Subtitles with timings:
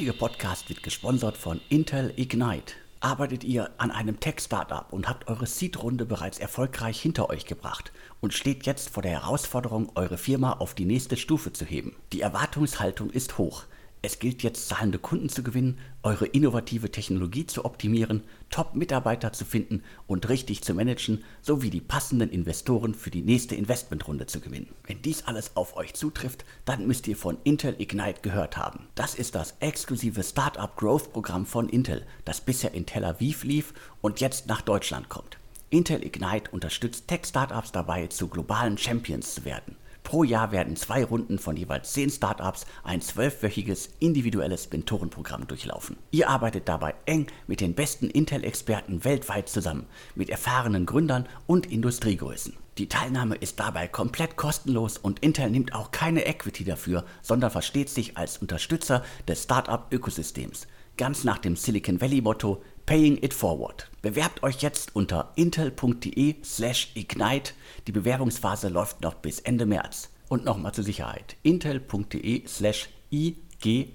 [0.00, 2.72] heutige Podcast wird gesponsert von Intel Ignite.
[3.00, 7.92] Arbeitet ihr an einem Tech-Startup und habt eure Seed-Runde bereits erfolgreich hinter euch gebracht
[8.22, 11.96] und steht jetzt vor der Herausforderung, eure Firma auf die nächste Stufe zu heben?
[12.14, 13.64] Die Erwartungshaltung ist hoch.
[14.02, 19.82] Es gilt jetzt, zahlende Kunden zu gewinnen, eure innovative Technologie zu optimieren, Top-Mitarbeiter zu finden
[20.06, 24.68] und richtig zu managen, sowie die passenden Investoren für die nächste Investmentrunde zu gewinnen.
[24.86, 28.86] Wenn dies alles auf euch zutrifft, dann müsst ihr von Intel Ignite gehört haben.
[28.94, 33.74] Das ist das exklusive Startup Growth Programm von Intel, das bisher in Tel Aviv lief
[34.00, 35.36] und jetzt nach Deutschland kommt.
[35.68, 39.76] Intel Ignite unterstützt Tech-Startups dabei, zu globalen Champions zu werden.
[40.10, 45.96] Pro Jahr werden zwei Runden von jeweils zehn Startups ein zwölfwöchiges individuelles Mentorenprogramm durchlaufen.
[46.10, 49.86] Ihr arbeitet dabei eng mit den besten Intel-Experten weltweit zusammen,
[50.16, 52.56] mit erfahrenen Gründern und Industriegrößen.
[52.78, 57.88] Die Teilnahme ist dabei komplett kostenlos und Intel nimmt auch keine Equity dafür, sondern versteht
[57.88, 60.66] sich als Unterstützer des Startup-Ökosystems.
[60.96, 63.88] Ganz nach dem Silicon Valley-Motto Paying It Forward.
[64.02, 67.52] Bewerbt euch jetzt unter intel.de slash ignite.
[67.86, 70.10] Die Bewerbungsphase läuft noch bis Ende März.
[70.28, 71.36] Und nochmal zur Sicherheit.
[71.42, 73.90] intel.de slash ignite.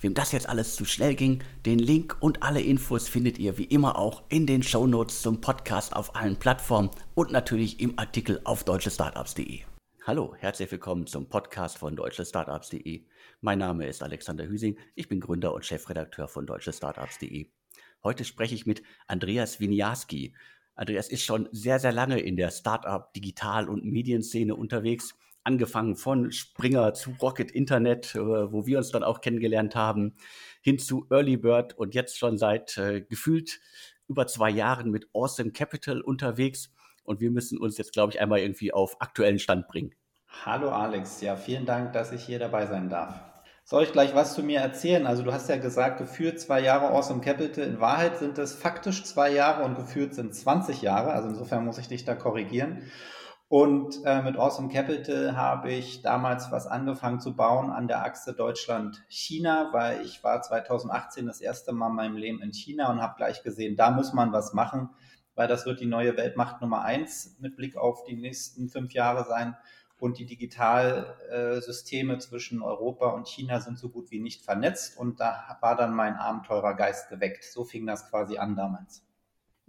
[0.00, 3.64] Wem das jetzt alles zu schnell ging, den Link und alle Infos findet ihr wie
[3.64, 8.64] immer auch in den Shownotes zum Podcast auf allen Plattformen und natürlich im Artikel auf
[8.64, 9.60] deutschestartups.de.
[10.06, 13.06] Hallo, herzlich willkommen zum Podcast von deutschestartups.de.
[13.40, 17.46] Mein Name ist Alexander Hüsing, ich bin Gründer und Chefredakteur von deutschestartups.de.
[18.04, 20.34] Heute spreche ich mit Andreas Winiarski.
[20.74, 25.14] Andreas ist schon sehr, sehr lange in der Startup-, Digital- und Medienszene unterwegs.
[25.42, 30.16] Angefangen von Springer zu Rocket Internet, äh, wo wir uns dann auch kennengelernt haben,
[30.60, 33.60] hin zu Early Bird und jetzt schon seit äh, gefühlt
[34.06, 36.70] über zwei Jahren mit Awesome Capital unterwegs.
[37.04, 39.94] Und wir müssen uns jetzt, glaube ich, einmal irgendwie auf aktuellen Stand bringen.
[40.44, 43.33] Hallo Alex, ja, vielen Dank, dass ich hier dabei sein darf.
[43.66, 45.06] Soll ich gleich was zu mir erzählen?
[45.06, 47.64] Also du hast ja gesagt, geführt zwei Jahre Awesome Capital.
[47.64, 51.12] In Wahrheit sind es faktisch zwei Jahre und geführt sind 20 Jahre.
[51.12, 52.82] Also insofern muss ich dich da korrigieren.
[53.48, 58.34] Und äh, mit Awesome Capital habe ich damals was angefangen zu bauen an der Achse
[58.34, 63.14] Deutschland-China, weil ich war 2018 das erste Mal in meinem Leben in China und habe
[63.16, 64.90] gleich gesehen, da muss man was machen,
[65.36, 69.24] weil das wird die neue Weltmacht Nummer eins mit Blick auf die nächsten fünf Jahre
[69.24, 69.56] sein
[70.04, 75.56] und die Digitalsysteme zwischen Europa und China sind so gut wie nicht vernetzt und da
[75.62, 77.42] war dann mein Abenteurergeist geweckt.
[77.44, 79.02] So fing das quasi an damals.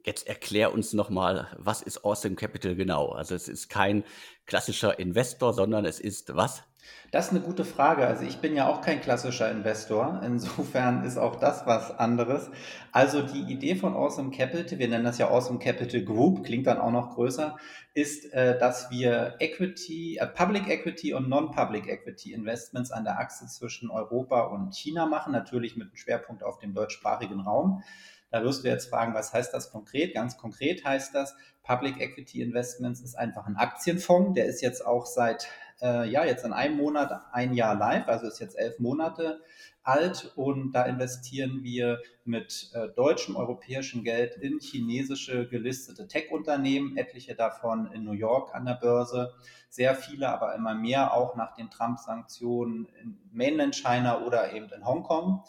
[0.03, 3.13] Jetzt erklär uns nochmal, was ist Awesome Capital genau?
[3.13, 4.03] Also es ist kein
[4.45, 6.63] klassischer Investor, sondern es ist was?
[7.11, 8.05] Das ist eine gute Frage.
[8.05, 10.21] Also ich bin ja auch kein klassischer Investor.
[10.25, 12.49] Insofern ist auch das was anderes.
[12.91, 16.77] Also die Idee von Awesome Capital, wir nennen das ja Awesome Capital Group, klingt dann
[16.77, 17.55] auch noch größer,
[17.93, 23.47] ist, äh, dass wir Equity, äh, Public Equity und Non-Public Equity Investments an der Achse
[23.47, 27.83] zwischen Europa und China machen, natürlich mit einem Schwerpunkt auf dem deutschsprachigen Raum.
[28.31, 30.13] Da wirst du jetzt fragen, was heißt das konkret?
[30.13, 35.05] Ganz konkret heißt das, Public Equity Investments ist einfach ein Aktienfonds, der ist jetzt auch
[35.05, 35.47] seit
[35.81, 39.41] äh, ja, jetzt in einem Monat ein Jahr live, also ist jetzt elf Monate
[39.83, 47.35] alt und da investieren wir mit äh, deutschem, europäischem Geld in chinesische gelistete Tech-Unternehmen, etliche
[47.35, 49.33] davon in New York an der Börse,
[49.69, 54.85] sehr viele, aber immer mehr auch nach den Trump-Sanktionen in Mainland China oder eben in
[54.85, 55.43] Hongkong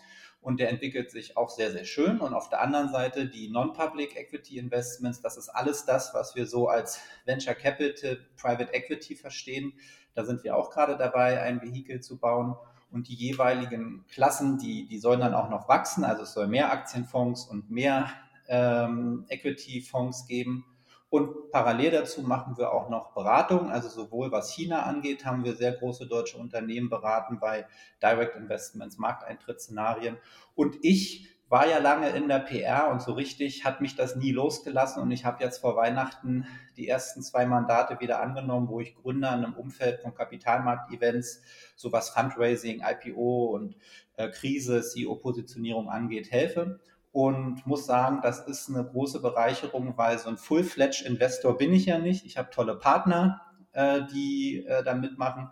[0.46, 2.20] und der entwickelt sich auch sehr, sehr schön.
[2.20, 6.46] Und auf der anderen Seite die Non-Public Equity Investments, das ist alles das, was wir
[6.46, 9.72] so als Venture Capital, Private Equity verstehen.
[10.16, 12.56] Da sind wir auch gerade dabei, ein Vehikel zu bauen.
[12.90, 16.04] Und die jeweiligen Klassen, die, die sollen dann auch noch wachsen.
[16.04, 18.08] Also es soll mehr Aktienfonds und mehr
[18.48, 20.64] ähm, Equity-Fonds geben.
[21.10, 23.70] Und parallel dazu machen wir auch noch Beratung.
[23.70, 27.66] Also sowohl was China angeht, haben wir sehr große deutsche Unternehmen beraten bei
[28.02, 30.16] Direct Investments, Markteintrittsszenarien.
[30.54, 34.32] Und ich war ja lange in der PR und so richtig hat mich das nie
[34.32, 36.46] losgelassen und ich habe jetzt vor Weihnachten
[36.76, 41.42] die ersten zwei Mandate wieder angenommen, wo ich Gründern im Umfeld von Kapitalmarkt-Events,
[41.76, 43.76] so was Fundraising, IPO und
[44.16, 46.80] äh, Krise, CEO-Positionierung angeht, helfe
[47.12, 51.86] und muss sagen, das ist eine große Bereicherung, weil so ein Full-Fledged Investor bin ich
[51.86, 52.26] ja nicht.
[52.26, 53.40] Ich habe tolle Partner,
[53.72, 55.50] äh, die äh, da mitmachen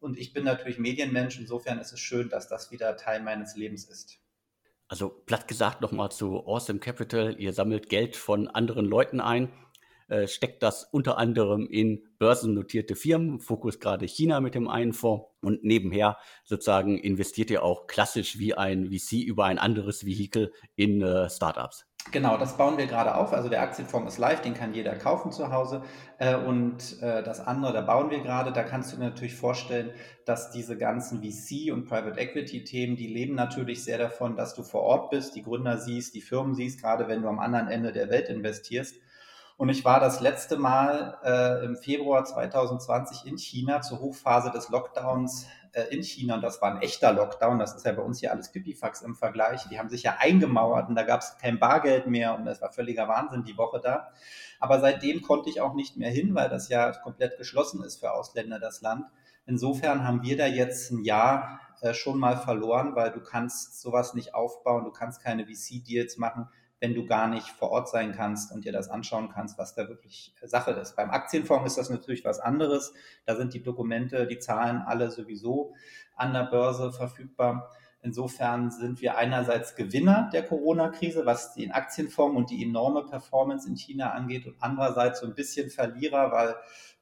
[0.00, 1.38] und ich bin natürlich Medienmensch.
[1.38, 4.19] Insofern ist es schön, dass das wieder Teil meines Lebens ist.
[4.90, 7.36] Also platt gesagt nochmal zu Awesome Capital.
[7.38, 9.52] Ihr sammelt Geld von anderen Leuten ein,
[10.08, 15.26] äh, steckt das unter anderem in börsennotierte Firmen, Fokus gerade China mit dem einen Fonds
[15.42, 21.00] und nebenher sozusagen investiert ihr auch klassisch wie ein VC über ein anderes Vehikel in
[21.02, 21.86] äh, Startups.
[22.12, 23.32] Genau, das bauen wir gerade auf.
[23.32, 25.82] Also der Aktienfonds ist live, den kann jeder kaufen zu Hause.
[26.18, 28.52] Äh, und äh, das andere, da bauen wir gerade.
[28.52, 29.90] Da kannst du dir natürlich vorstellen,
[30.24, 34.62] dass diese ganzen VC und Private Equity Themen, die leben natürlich sehr davon, dass du
[34.62, 37.92] vor Ort bist, die Gründer siehst, die Firmen siehst, gerade wenn du am anderen Ende
[37.92, 38.96] der Welt investierst.
[39.56, 44.70] Und ich war das letzte Mal äh, im Februar 2020 in China zur Hochphase des
[44.70, 45.46] Lockdowns
[45.90, 47.58] in China und das war ein echter Lockdown.
[47.58, 49.68] Das ist ja bei uns hier alles Pipifax im Vergleich.
[49.68, 52.72] Die haben sich ja eingemauert und da gab es kein Bargeld mehr und das war
[52.72, 54.12] völliger Wahnsinn die Woche da.
[54.58, 58.12] Aber seitdem konnte ich auch nicht mehr hin, weil das ja komplett geschlossen ist für
[58.12, 59.06] Ausländer, das Land.
[59.46, 64.14] Insofern haben wir da jetzt ein Jahr äh, schon mal verloren, weil du kannst sowas
[64.14, 66.48] nicht aufbauen, du kannst keine VC-Deals machen,
[66.80, 69.88] wenn du gar nicht vor Ort sein kannst und dir das anschauen kannst, was da
[69.88, 70.96] wirklich Sache ist.
[70.96, 72.94] Beim Aktienfonds ist das natürlich was anderes.
[73.26, 75.74] Da sind die Dokumente, die Zahlen alle sowieso
[76.16, 77.70] an der Börse verfügbar.
[78.02, 83.76] Insofern sind wir einerseits Gewinner der Corona-Krise, was den Aktienfonds und die enorme Performance in
[83.76, 86.56] China angeht, und andererseits so ein bisschen Verlierer, weil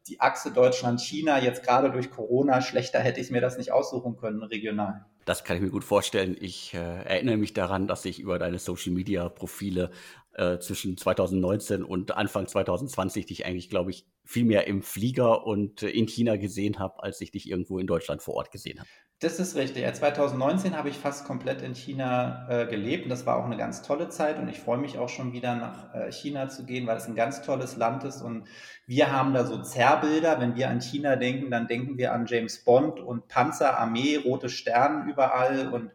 [0.08, 4.42] die Achse Deutschland-China jetzt gerade durch Corona schlechter hätte ich mir das nicht aussuchen können
[4.42, 5.04] regional.
[5.28, 6.38] Das kann ich mir gut vorstellen.
[6.40, 9.90] Ich äh, erinnere mich daran, dass ich über deine Social-Media-Profile
[10.38, 15.82] äh, zwischen 2019 und Anfang 2020 dich eigentlich, glaube ich, viel mehr im Flieger und
[15.82, 18.88] äh, in China gesehen habe, als ich dich irgendwo in Deutschland vor Ort gesehen habe.
[19.20, 19.82] Das ist richtig.
[19.82, 23.56] Ja, 2019 habe ich fast komplett in China äh, gelebt und das war auch eine
[23.56, 26.87] ganz tolle Zeit und ich freue mich auch schon wieder nach äh, China zu gehen,
[26.87, 28.44] weil es ein ganz tolles Land ist und
[28.87, 30.40] wir haben da so Zerrbilder.
[30.40, 35.11] Wenn wir an China denken, dann denken wir an James Bond und Panzerarmee, rote Sterne
[35.11, 35.90] überall und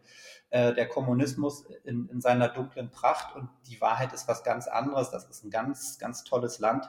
[0.54, 5.10] äh, der Kommunismus in, in seiner dunklen Pracht und die Wahrheit ist was ganz anderes.
[5.10, 6.88] Das ist ein ganz, ganz tolles Land.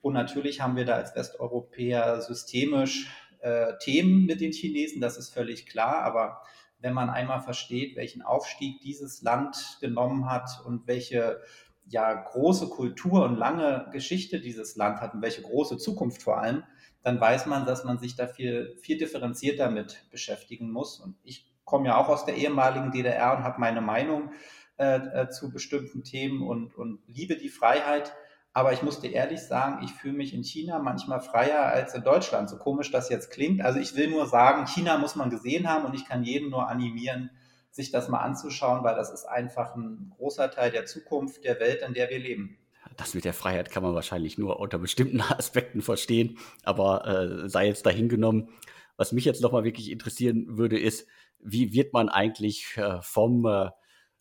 [0.00, 3.10] Und natürlich haben wir da als Westeuropäer systemisch
[3.40, 6.04] äh, Themen mit den Chinesen, das ist völlig klar.
[6.04, 6.42] Aber
[6.78, 11.40] wenn man einmal versteht, welchen Aufstieg dieses Land genommen hat und welche
[11.88, 16.62] ja, große Kultur und lange Geschichte dieses Land hat und welche große Zukunft vor allem,
[17.02, 21.00] dann weiß man, dass man sich da viel, viel differenzierter mit beschäftigen muss.
[21.00, 24.30] Und ich komme ja auch aus der ehemaligen DDR und habe meine Meinung
[24.78, 28.14] äh, äh, zu bestimmten Themen und, und liebe die Freiheit.
[28.54, 32.02] Aber ich muss dir ehrlich sagen, ich fühle mich in China manchmal freier als in
[32.02, 33.62] Deutschland, so komisch das jetzt klingt.
[33.62, 36.68] Also ich will nur sagen, China muss man gesehen haben und ich kann jeden nur
[36.68, 37.30] animieren,
[37.70, 41.82] sich das mal anzuschauen, weil das ist einfach ein großer Teil der Zukunft der Welt,
[41.86, 42.58] in der wir leben.
[42.96, 47.66] Das mit der Freiheit kann man wahrscheinlich nur unter bestimmten Aspekten verstehen, aber äh, sei
[47.66, 48.50] jetzt dahingenommen.
[48.96, 51.08] Was mich jetzt nochmal wirklich interessieren würde, ist,
[51.42, 53.70] wie wird man eigentlich äh, vom äh,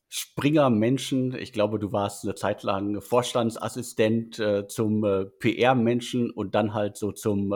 [0.09, 5.03] Springer-Menschen, ich glaube, du warst eine Zeit lang Vorstandsassistent äh, zum
[5.39, 7.56] PR-Menschen und dann halt so zum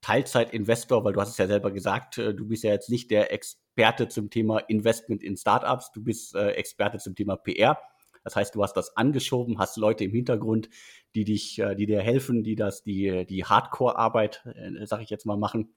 [0.00, 4.06] Teilzeit-Investor, weil du hast es ja selber gesagt, du bist ja jetzt nicht der Experte
[4.06, 7.76] zum Thema Investment in Startups, du bist Experte zum Thema PR.
[8.22, 10.68] Das heißt, du hast das angeschoben, hast Leute im Hintergrund,
[11.16, 14.44] die dich, die dir helfen, die das, die, die Hardcore-Arbeit,
[14.84, 15.74] sag ich jetzt mal, machen.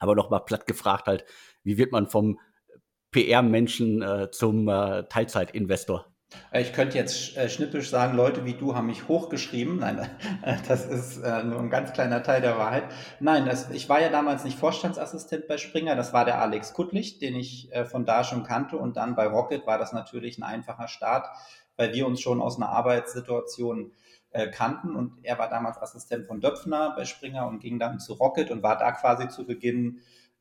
[0.00, 1.24] Aber nochmal platt gefragt halt,
[1.62, 2.40] wie wird man vom
[3.10, 6.06] PR-Menschen äh, zum äh, Teilzeitinvestor?
[6.52, 9.78] Ich könnte jetzt äh, schnippisch sagen, Leute wie du haben mich hochgeschrieben.
[9.78, 10.08] Nein,
[10.42, 12.84] äh, das ist äh, nur ein ganz kleiner Teil der Wahrheit.
[13.18, 17.18] Nein, das, ich war ja damals nicht Vorstandsassistent bei Springer, das war der Alex Kuttlich,
[17.18, 18.76] den ich äh, von da schon kannte.
[18.76, 21.26] Und dann bei Rocket war das natürlich ein einfacher Start,
[21.76, 23.92] weil wir uns schon aus einer Arbeitssituation
[24.30, 24.94] äh, kannten.
[24.94, 28.62] Und er war damals Assistent von Döpfner bei Springer und ging dann zu Rocket und
[28.62, 30.00] war da quasi zu Beginn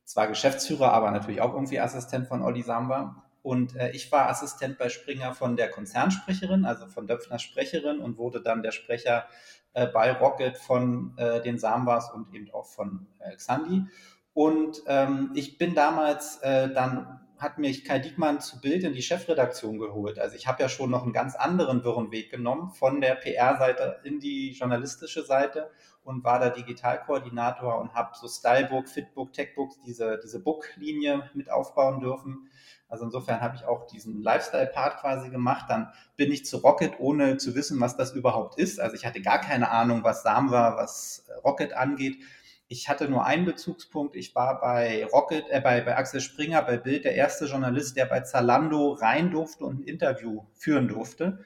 [0.10, 3.24] zwar Geschäftsführer, aber natürlich auch irgendwie Assistent von Olli Samba.
[3.44, 8.18] Und äh, ich war Assistent bei Springer von der Konzernsprecherin, also von Döpfners Sprecherin und
[8.18, 9.28] wurde dann der Sprecher
[9.74, 13.84] äh, bei Rocket von äh, den Sambas und eben auch von äh, Xandi.
[14.34, 19.04] Und ähm, ich bin damals äh, dann hat mich Kai Diekmann zu Bild in die
[19.04, 20.18] Chefredaktion geholt.
[20.18, 24.00] Also ich habe ja schon noch einen ganz anderen wirren Weg genommen von der PR-Seite
[24.04, 25.70] in die journalistische Seite
[26.10, 32.02] und war da Digitalkoordinator und habe so Stylebook, Fitbook, Techbook, diese, diese Book-Linie mit aufbauen
[32.02, 32.50] dürfen.
[32.88, 35.66] Also insofern habe ich auch diesen Lifestyle-Part quasi gemacht.
[35.70, 38.80] Dann bin ich zu Rocket, ohne zu wissen, was das überhaupt ist.
[38.80, 42.18] Also ich hatte gar keine Ahnung, was Sam war, was Rocket angeht
[42.72, 44.16] ich hatte nur einen Bezugspunkt.
[44.16, 48.06] Ich war bei Rocket, äh, bei, bei Axel Springer, bei Bild, der erste Journalist, der
[48.06, 51.44] bei Zalando rein durfte und ein Interview führen durfte.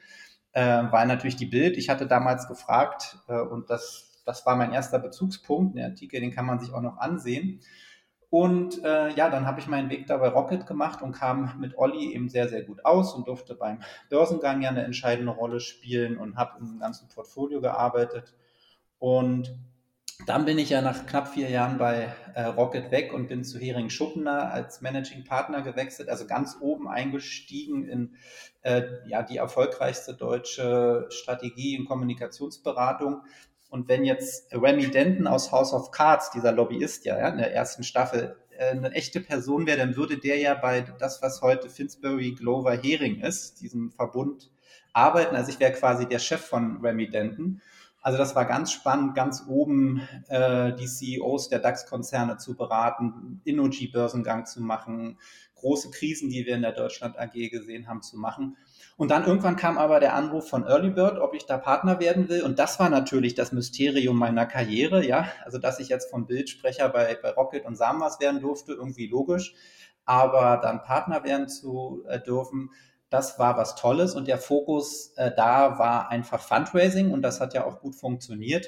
[0.52, 1.78] Äh, war natürlich die Bild.
[1.78, 5.78] Ich hatte damals gefragt, äh, und das, das war mein erster Bezugspunkt.
[5.78, 7.60] Der Artikel, den kann man sich auch noch ansehen.
[8.30, 11.78] Und äh, ja, dann habe ich meinen Weg da bei Rocket gemacht und kam mit
[11.78, 16.18] Olli eben sehr, sehr gut aus und durfte beim Börsengang ja eine entscheidende Rolle spielen
[16.18, 18.34] und habe im ganzen Portfolio gearbeitet.
[18.98, 19.54] Und
[20.26, 23.60] dann bin ich ja nach knapp vier Jahren bei äh, Rocket weg und bin zu
[23.60, 28.16] Hering Schuppener als Managing Partner gewechselt, also ganz oben eingestiegen in
[28.62, 33.22] äh, ja, die erfolgreichste deutsche Strategie- und Kommunikationsberatung.
[33.74, 37.56] Und wenn jetzt Remy Denton aus House of Cards, dieser Lobbyist ja, ja in der
[37.56, 41.72] ersten Staffel, äh, eine echte Person wäre, dann würde der ja bei das, was heute
[41.72, 44.52] Finsbury Glover Hering ist, diesem Verbund,
[44.94, 45.36] arbeiten.
[45.36, 47.64] Also ich wäre quasi der Chef von Remy Denton.
[48.00, 54.46] Also das war ganz spannend, ganz oben äh, die CEOs der DAX-Konzerne zu beraten, Innogy-Börsengang
[54.46, 55.18] zu machen,
[55.56, 58.56] große Krisen, die wir in der Deutschland AG gesehen haben, zu machen.
[58.96, 62.44] Und dann irgendwann kam aber der Anruf von Earlybird, ob ich da Partner werden will.
[62.44, 65.28] Und das war natürlich das Mysterium meiner Karriere, ja.
[65.44, 69.56] Also, dass ich jetzt vom Bildsprecher bei, bei Rocket und Samas werden durfte, irgendwie logisch.
[70.06, 72.70] Aber dann Partner werden zu äh, dürfen,
[73.14, 77.54] das war was Tolles und der Fokus äh, da war einfach Fundraising und das hat
[77.54, 78.68] ja auch gut funktioniert.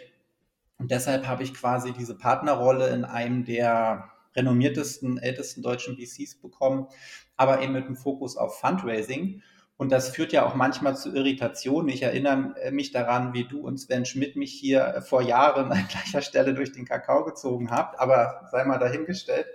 [0.78, 6.88] Und deshalb habe ich quasi diese Partnerrolle in einem der renommiertesten, ältesten deutschen VCs bekommen,
[7.36, 9.42] aber eben mit dem Fokus auf Fundraising.
[9.78, 11.90] Und das führt ja auch manchmal zu Irritationen.
[11.90, 16.22] Ich erinnere mich daran, wie du und Sven Schmidt mich hier vor Jahren an gleicher
[16.22, 19.48] Stelle durch den Kakao gezogen habt, aber sei mal dahingestellt.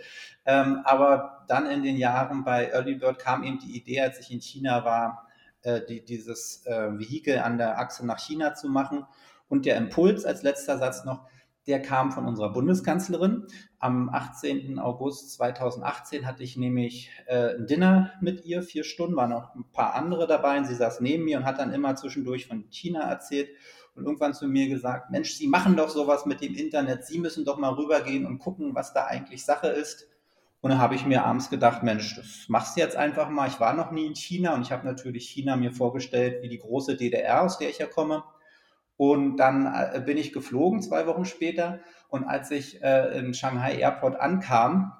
[0.44, 4.30] Ähm, aber dann in den Jahren bei Early Bird kam eben die Idee, als ich
[4.30, 5.26] in China war,
[5.62, 9.06] äh, die, dieses äh, Vehikel an der Achse nach China zu machen.
[9.48, 11.26] Und der Impuls als letzter Satz noch,
[11.70, 13.46] der kam von unserer Bundeskanzlerin.
[13.78, 14.80] Am 18.
[14.80, 19.64] August 2018 hatte ich nämlich äh, ein Dinner mit ihr, vier Stunden, waren noch ein
[19.72, 20.58] paar andere dabei.
[20.58, 23.50] Und sie saß neben mir und hat dann immer zwischendurch von China erzählt
[23.94, 27.44] und irgendwann zu mir gesagt, Mensch, Sie machen doch sowas mit dem Internet, Sie müssen
[27.44, 30.08] doch mal rübergehen und gucken, was da eigentlich Sache ist.
[30.60, 33.48] Und dann habe ich mir abends gedacht, Mensch, das machst du jetzt einfach mal.
[33.48, 36.58] Ich war noch nie in China und ich habe natürlich China mir vorgestellt wie die
[36.58, 38.24] große DDR, aus der ich ja komme.
[39.00, 41.80] Und dann äh, bin ich geflogen zwei Wochen später.
[42.10, 44.92] Und als ich äh, im Shanghai Airport ankam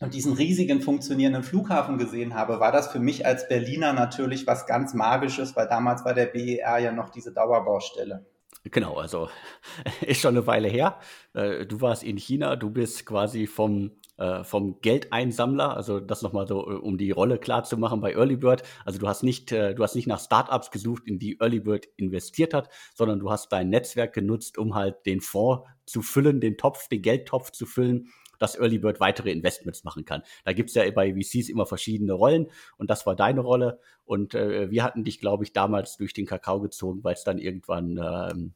[0.00, 4.66] und diesen riesigen funktionierenden Flughafen gesehen habe, war das für mich als Berliner natürlich was
[4.66, 8.26] ganz Magisches, weil damals war der BER ja noch diese Dauerbaustelle.
[8.64, 9.30] Genau, also
[10.02, 10.98] ist schon eine Weile her.
[11.32, 16.46] Äh, du warst in China, du bist quasi vom äh, vom Geldeinsammler, also das nochmal
[16.46, 18.62] so, äh, um die Rolle klar zu machen bei Early Bird.
[18.84, 21.86] Also du hast nicht, äh, du hast nicht nach Startups gesucht, in die Early Bird
[21.96, 26.56] investiert hat, sondern du hast dein Netzwerk genutzt, um halt den Fonds zu füllen, den
[26.56, 28.08] Topf, den Geldtopf zu füllen,
[28.38, 30.22] dass Early Bird weitere Investments machen kann.
[30.44, 33.80] Da gibt's ja bei VCs immer verschiedene Rollen und das war deine Rolle.
[34.04, 37.38] Und äh, wir hatten dich, glaube ich, damals durch den Kakao gezogen, weil es dann
[37.38, 38.54] irgendwann ähm,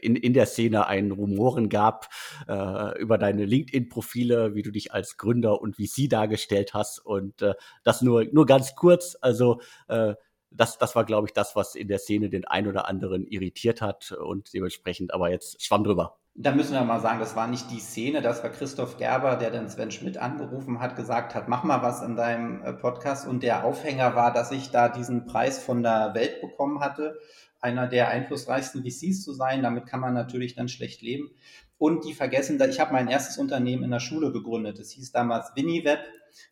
[0.00, 2.08] in, in der Szene einen Rumoren gab
[2.48, 6.98] äh, über deine LinkedIn-Profile, wie du dich als Gründer und VC dargestellt hast.
[6.98, 7.54] Und äh,
[7.84, 9.16] das nur, nur ganz kurz.
[9.20, 10.14] Also äh,
[10.50, 13.80] das, das war, glaube ich, das, was in der Szene den ein oder anderen irritiert
[13.80, 16.18] hat und dementsprechend aber jetzt schwamm drüber.
[16.34, 19.50] Da müssen wir mal sagen, das war nicht die Szene, das war Christoph Gerber, der
[19.50, 23.26] dann Sven Schmidt angerufen hat, gesagt hat, mach mal was in deinem äh, Podcast.
[23.28, 27.18] Und der Aufhänger war, dass ich da diesen Preis von der Welt bekommen hatte
[27.62, 29.62] einer der einflussreichsten VCs zu sein.
[29.62, 31.30] Damit kann man natürlich dann schlecht leben.
[31.78, 34.78] Und die vergessen, ich habe mein erstes Unternehmen in der Schule gegründet.
[34.78, 36.00] Das hieß damals WiniWeb.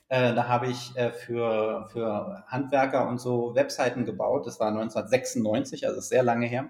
[0.08, 4.46] Äh, da habe ich äh, für, für Handwerker und so Webseiten gebaut.
[4.46, 6.68] Das war 1996, also sehr lange her.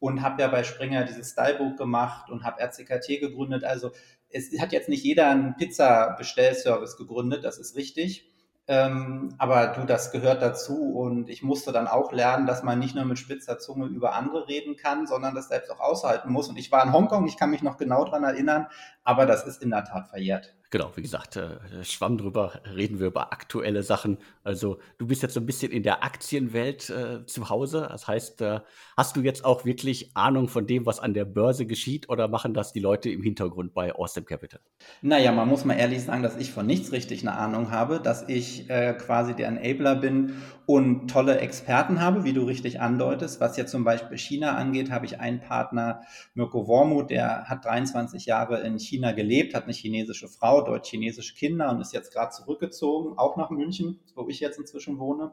[0.00, 3.64] Und habe ja bei Springer dieses Stylebook gemacht und habe RCKT gegründet.
[3.64, 3.92] Also
[4.30, 8.26] es hat jetzt nicht jeder einen Pizza-Bestellservice gegründet, das ist richtig.
[8.66, 12.94] Ähm, aber du, das gehört dazu und ich musste dann auch lernen, dass man nicht
[12.94, 16.48] nur mit spitzer Zunge über andere reden kann, sondern das selbst auch aushalten muss.
[16.48, 18.68] Und ich war in Hongkong, ich kann mich noch genau daran erinnern,
[19.02, 20.54] aber das ist in der Tat verjährt.
[20.72, 24.18] Genau, wie gesagt, äh, Schwamm drüber, reden wir über aktuelle Sachen.
[24.44, 27.88] Also du bist jetzt so ein bisschen in der Aktienwelt äh, zu Hause.
[27.90, 28.60] Das heißt, äh,
[28.96, 32.54] hast du jetzt auch wirklich Ahnung von dem, was an der Börse geschieht oder machen
[32.54, 34.60] das die Leute im Hintergrund bei Awesome Capital?
[35.02, 38.28] Naja, man muss mal ehrlich sagen, dass ich von nichts richtig eine Ahnung habe, dass
[38.28, 40.34] ich äh, quasi der Enabler bin
[40.72, 43.40] und tolle Experten habe, wie du richtig andeutest.
[43.40, 46.02] Was jetzt zum Beispiel China angeht, habe ich einen Partner,
[46.34, 51.70] Mirko Wormuth, der hat 23 Jahre in China gelebt, hat eine chinesische Frau deutsch-chinesische Kinder
[51.70, 55.32] und ist jetzt gerade zurückgezogen, auch nach München, wo ich jetzt inzwischen wohne.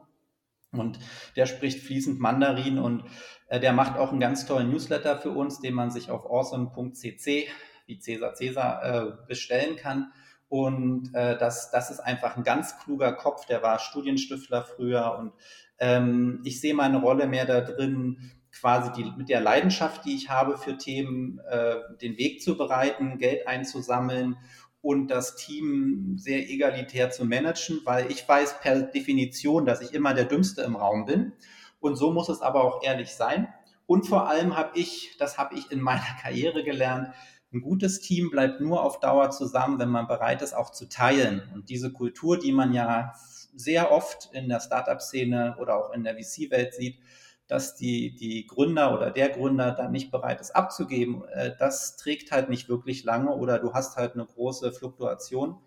[0.72, 0.98] Und
[1.36, 3.04] der spricht fließend Mandarin und
[3.46, 7.46] äh, der macht auch einen ganz tollen Newsletter für uns, den man sich auf awesome.cc,
[7.86, 10.10] wie Cäsar Cäsar, äh, bestellen kann.
[10.48, 15.32] Und äh, das, das ist einfach ein ganz kluger Kopf, der war Studienstiftler früher und
[15.78, 20.30] ähm, ich sehe meine Rolle mehr da drin, quasi die, mit der Leidenschaft, die ich
[20.30, 24.36] habe für Themen, äh, den Weg zu bereiten, Geld einzusammeln
[24.80, 30.14] und das Team sehr egalitär zu managen, weil ich weiß per Definition, dass ich immer
[30.14, 31.32] der Dümmste im Raum bin.
[31.80, 33.48] Und so muss es aber auch ehrlich sein.
[33.86, 37.12] Und vor allem habe ich, das habe ich in meiner Karriere gelernt,
[37.52, 41.42] ein gutes Team bleibt nur auf Dauer zusammen, wenn man bereit ist, auch zu teilen.
[41.54, 43.14] Und diese Kultur, die man ja
[43.54, 46.98] sehr oft in der Startup-Szene oder auch in der VC-Welt sieht,
[47.46, 52.30] dass die, die Gründer oder der Gründer dann nicht bereit ist abzugeben, äh, das trägt
[52.30, 55.58] halt nicht wirklich lange oder du hast halt eine große Fluktuation.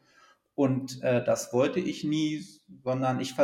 [0.54, 2.46] Und äh, das wollte ich nie,
[2.84, 3.36] sondern ich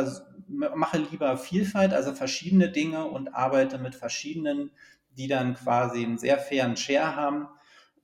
[0.46, 4.70] mache lieber Vielfalt, also verschiedene Dinge und arbeite mit verschiedenen,
[5.16, 7.48] die dann quasi einen sehr fairen Share haben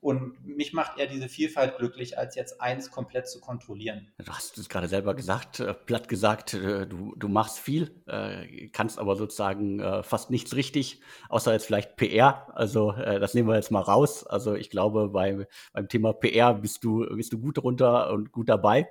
[0.04, 4.12] und mich macht eher diese Vielfalt glücklich, als jetzt eins komplett zu kontrollieren.
[4.18, 8.68] Du hast es gerade selber gesagt, äh, platt gesagt, äh, du, du machst viel, äh,
[8.68, 12.54] kannst aber sozusagen fast nichts richtig, außer jetzt vielleicht PR.
[12.54, 14.26] Also das nehmen wir jetzt mal raus.
[14.26, 18.49] Also ich glaube, bei, beim Thema PR bist du, bist du gut runter und gut
[18.49, 18.88] dabei.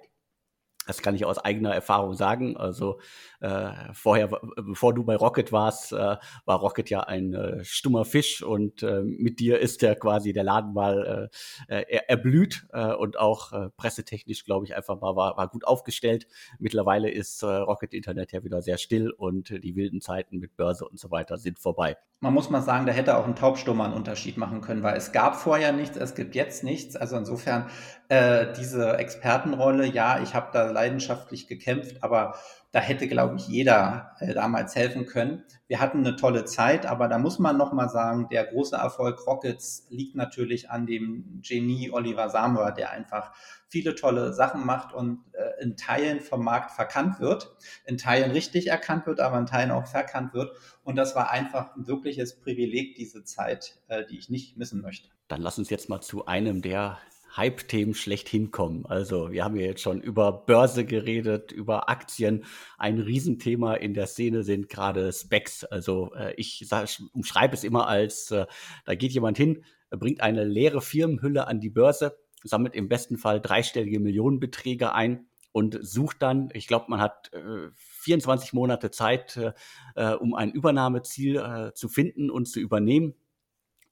[0.87, 2.57] Das kann ich aus eigener Erfahrung sagen.
[2.57, 2.99] Also
[3.39, 8.41] äh, vorher, bevor du bei Rocket warst, äh, war Rocket ja ein äh, stummer Fisch
[8.41, 11.29] und äh, mit dir ist der quasi der Laden mal
[11.67, 15.65] äh, äh erblüht äh, und auch äh, pressetechnisch, glaube ich, einfach mal war, war gut
[15.65, 16.27] aufgestellt.
[16.59, 20.55] Mittlerweile ist äh, Rocket Internet ja wieder sehr still und äh, die wilden Zeiten mit
[20.55, 21.97] Börse und so weiter sind vorbei.
[22.23, 25.11] Man muss mal sagen, da hätte auch ein Taubstummer einen Unterschied machen können, weil es
[25.11, 26.95] gab vorher nichts, es gibt jetzt nichts.
[26.95, 27.69] Also insofern
[28.07, 32.35] äh, diese Expertenrolle, ja, ich habe da leidenschaftlich gekämpft, aber
[32.73, 35.43] da hätte, glaube ich, jeder äh, damals helfen können.
[35.67, 39.85] Wir hatten eine tolle Zeit, aber da muss man nochmal sagen, der große Erfolg Rockets
[39.89, 43.31] liegt natürlich an dem Genie Oliver Samuel, der einfach
[43.69, 48.67] viele tolle Sachen macht und äh, in Teilen vom Markt verkannt wird, in Teilen richtig
[48.67, 50.55] erkannt wird, aber in Teilen auch verkannt wird.
[50.83, 55.09] Und das war einfach ein wirkliches Privileg, diese Zeit, äh, die ich nicht missen möchte.
[55.27, 56.97] Dann lass uns jetzt mal zu einem der
[57.35, 58.85] Hype-Themen schlechthin kommen.
[58.85, 62.45] Also wir haben ja jetzt schon über Börse geredet, über Aktien.
[62.77, 65.63] Ein Riesenthema in der Szene sind gerade Specs.
[65.63, 66.67] Also äh, ich
[67.13, 68.45] umschreibe es immer als, äh,
[68.85, 73.41] da geht jemand hin, bringt eine leere Firmenhülle an die Börse, sammelt im besten Fall
[73.41, 79.53] dreistellige Millionenbeträge ein und sucht dann, ich glaube, man hat äh, 24 Monate Zeit, äh,
[79.95, 83.15] äh, um ein Übernahmeziel äh, zu finden und zu übernehmen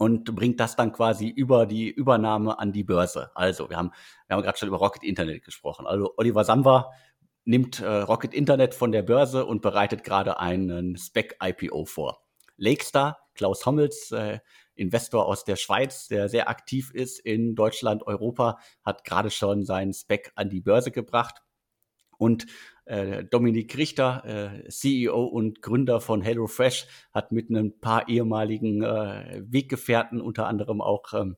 [0.02, 3.30] und bringt das dann quasi über die Übernahme an die Börse.
[3.36, 3.92] Also, wir haben,
[4.26, 5.86] wir haben gerade schon über Rocket Internet gesprochen.
[5.86, 6.90] Also, Oliver Samwer
[7.46, 12.26] nimmt äh, Rocket Internet von der Börse und bereitet gerade einen Spec-IPO vor.
[12.58, 14.40] Lakestar, Klaus Hommels, äh,
[14.74, 19.94] Investor aus der Schweiz, der sehr aktiv ist in Deutschland, Europa, hat gerade schon seinen
[19.94, 21.44] Spec an die Börse gebracht.
[22.18, 22.48] Und
[22.92, 29.42] äh, Dominik Richter, äh, CEO und Gründer von HelloFresh, hat mit ein paar ehemaligen äh,
[29.46, 31.38] Weggefährten, unter anderem auch ähm,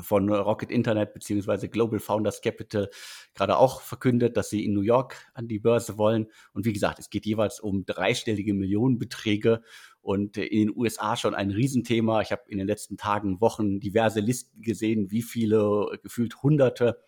[0.00, 2.90] von Rocket Internet beziehungsweise Global Founders Capital
[3.34, 6.28] gerade auch verkündet, dass sie in New York an die Börse wollen.
[6.52, 9.62] Und wie gesagt, es geht jeweils um dreistellige Millionenbeträge
[10.00, 12.20] und in den USA schon ein Riesenthema.
[12.20, 17.00] Ich habe in den letzten Tagen, Wochen diverse Listen gesehen, wie viele, gefühlt hunderte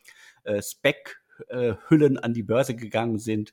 [0.44, 1.25] äh, Spec äh,
[1.88, 3.52] Hüllen an die Börse gegangen sind.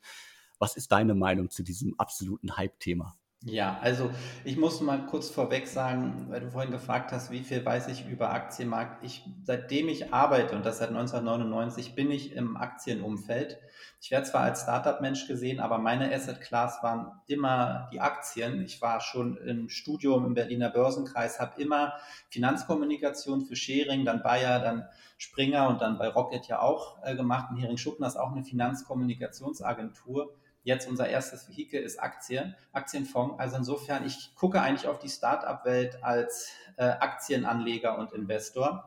[0.59, 3.17] Was ist deine Meinung zu diesem absoluten Hype-Thema?
[3.45, 4.09] Ja, also
[4.45, 8.07] ich muss mal kurz vorweg sagen, weil du vorhin gefragt hast, wie viel weiß ich
[8.07, 9.03] über Aktienmarkt.
[9.03, 13.59] Ich, seitdem ich arbeite, und das seit 1999, bin ich im Aktienumfeld.
[13.99, 18.61] Ich werde zwar als Startup-Mensch gesehen, aber meine Asset Class waren immer die Aktien.
[18.63, 21.95] Ich war schon im Studium im Berliner Börsenkreis, habe immer
[22.29, 27.47] Finanzkommunikation für Schering, dann Bayer, dann Springer und dann bei Rocket ja auch äh, gemacht.
[27.51, 33.39] Und Hering Schuppner ist auch eine Finanzkommunikationsagentur jetzt unser erstes Vehikel ist Aktien, Aktienfonds.
[33.39, 38.85] Also insofern, ich gucke eigentlich auf die Startup-Welt als äh, Aktienanleger und Investor.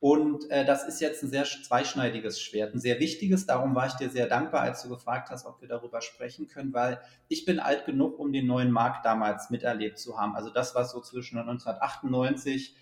[0.00, 3.46] Und äh, das ist jetzt ein sehr zweischneidiges Schwert, ein sehr wichtiges.
[3.46, 6.72] Darum war ich dir sehr dankbar, als du gefragt hast, ob wir darüber sprechen können,
[6.72, 10.36] weil ich bin alt genug, um den neuen Markt damals miterlebt zu haben.
[10.36, 12.76] Also das, was so zwischen 1998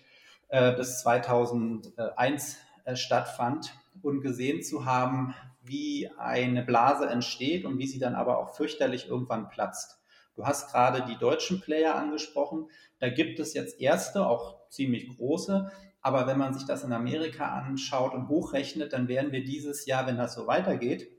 [0.49, 5.33] äh, bis 2001 äh, stattfand und gesehen zu haben,
[5.67, 9.99] wie eine Blase entsteht und wie sie dann aber auch fürchterlich irgendwann platzt.
[10.35, 12.69] Du hast gerade die deutschen Player angesprochen.
[12.99, 15.71] Da gibt es jetzt erste, auch ziemlich große.
[16.01, 20.07] Aber wenn man sich das in Amerika anschaut und hochrechnet, dann werden wir dieses Jahr,
[20.07, 21.09] wenn das so weitergeht,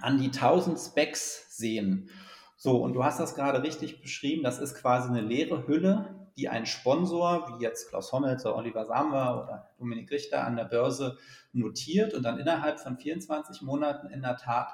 [0.00, 2.08] an die 1000 Specs sehen.
[2.56, 4.42] So, und du hast das gerade richtig beschrieben.
[4.42, 8.84] Das ist quasi eine leere Hülle, die ein Sponsor, wie jetzt Klaus Hommels oder Oliver
[8.84, 11.16] Samwer oder Dominik Richter an der Börse
[11.52, 14.68] notiert und dann innerhalb von 24 Monaten in der Tat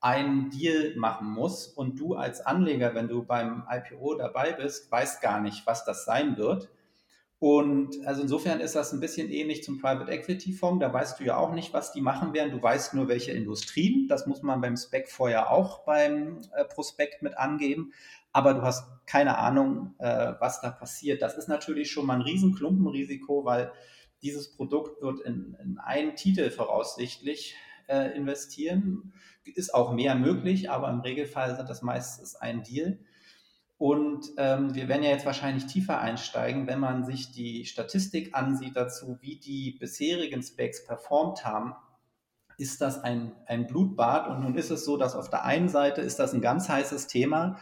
[0.00, 1.66] einen Deal machen muss.
[1.66, 6.04] Und du als Anleger, wenn du beim IPO dabei bist, weißt gar nicht, was das
[6.04, 6.68] sein wird.
[7.42, 10.80] Und also insofern ist das ein bisschen ähnlich zum Private Equity Fonds.
[10.80, 12.52] Da weißt du ja auch nicht, was die machen werden.
[12.52, 14.06] Du weißt nur, welche Industrien.
[14.06, 17.92] Das muss man beim Spec vorher auch beim äh, Prospekt mit angeben
[18.32, 21.22] aber du hast keine Ahnung, äh, was da passiert.
[21.22, 23.72] Das ist natürlich schon mal ein Riesenklumpenrisiko, weil
[24.22, 27.54] dieses Produkt wird in, in einen Titel voraussichtlich
[27.88, 29.12] äh, investieren.
[29.44, 32.98] Ist auch mehr möglich, aber im Regelfall sind das meistens ein Deal.
[33.82, 38.76] Und ähm, wir werden ja jetzt wahrscheinlich tiefer einsteigen, wenn man sich die Statistik ansieht
[38.76, 41.74] dazu, wie die bisherigen Specs performt haben,
[42.58, 44.28] ist das ein, ein Blutbad.
[44.28, 47.08] Und nun ist es so, dass auf der einen Seite ist das ein ganz heißes
[47.08, 47.58] Thema.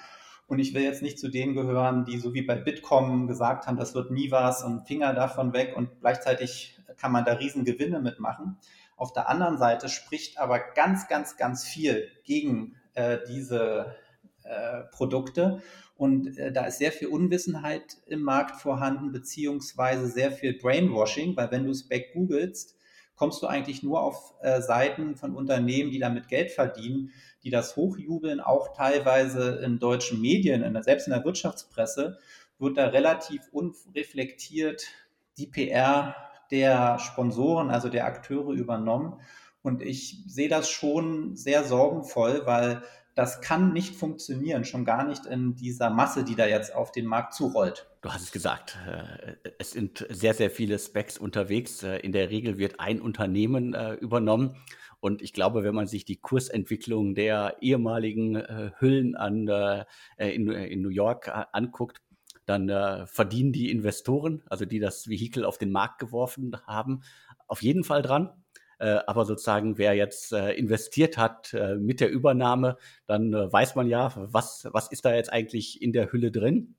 [0.47, 3.79] Und ich will jetzt nicht zu denen gehören, die so wie bei Bitkom gesagt haben,
[3.79, 7.99] das wird nie was und Finger davon weg und gleichzeitig kann man da riesen Gewinne
[7.99, 8.59] mitmachen.
[8.95, 13.97] Auf der anderen Seite spricht aber ganz, ganz, ganz viel gegen äh, diese
[14.43, 15.63] äh, Produkte.
[16.01, 21.51] Und äh, da ist sehr viel Unwissenheit im Markt vorhanden, beziehungsweise sehr viel Brainwashing, weil
[21.51, 22.75] wenn du Spec googelst,
[23.17, 27.13] kommst du eigentlich nur auf äh, Seiten von Unternehmen, die damit Geld verdienen,
[27.45, 32.19] die das hochjubeln, auch teilweise in deutschen Medien, in der, selbst in der Wirtschaftspresse,
[32.59, 34.87] wird da relativ unreflektiert
[35.37, 36.17] die PR
[36.51, 39.21] der Sponsoren, also der Akteure übernommen.
[39.61, 42.83] Und ich sehe das schon sehr sorgenvoll, weil
[43.21, 47.05] das kann nicht funktionieren, schon gar nicht in dieser Masse, die da jetzt auf den
[47.05, 47.87] Markt zurollt.
[48.01, 51.83] Du hast es gesagt, äh, es sind sehr, sehr viele Specs unterwegs.
[51.83, 54.57] Äh, in der Regel wird ein Unternehmen äh, übernommen.
[55.01, 58.37] Und ich glaube, wenn man sich die Kursentwicklung der ehemaligen
[58.79, 59.49] Hüllen an,
[60.19, 62.03] in, in New York anguckt,
[62.45, 67.01] dann verdienen die Investoren, also die das Vehikel auf den Markt geworfen haben,
[67.49, 68.29] auf jeden Fall dran.
[68.81, 73.87] Äh, aber sozusagen, wer jetzt äh, investiert hat äh, mit der Übernahme, dann weiß man
[73.87, 76.77] ja, was, was ist da jetzt eigentlich in der Hülle drin.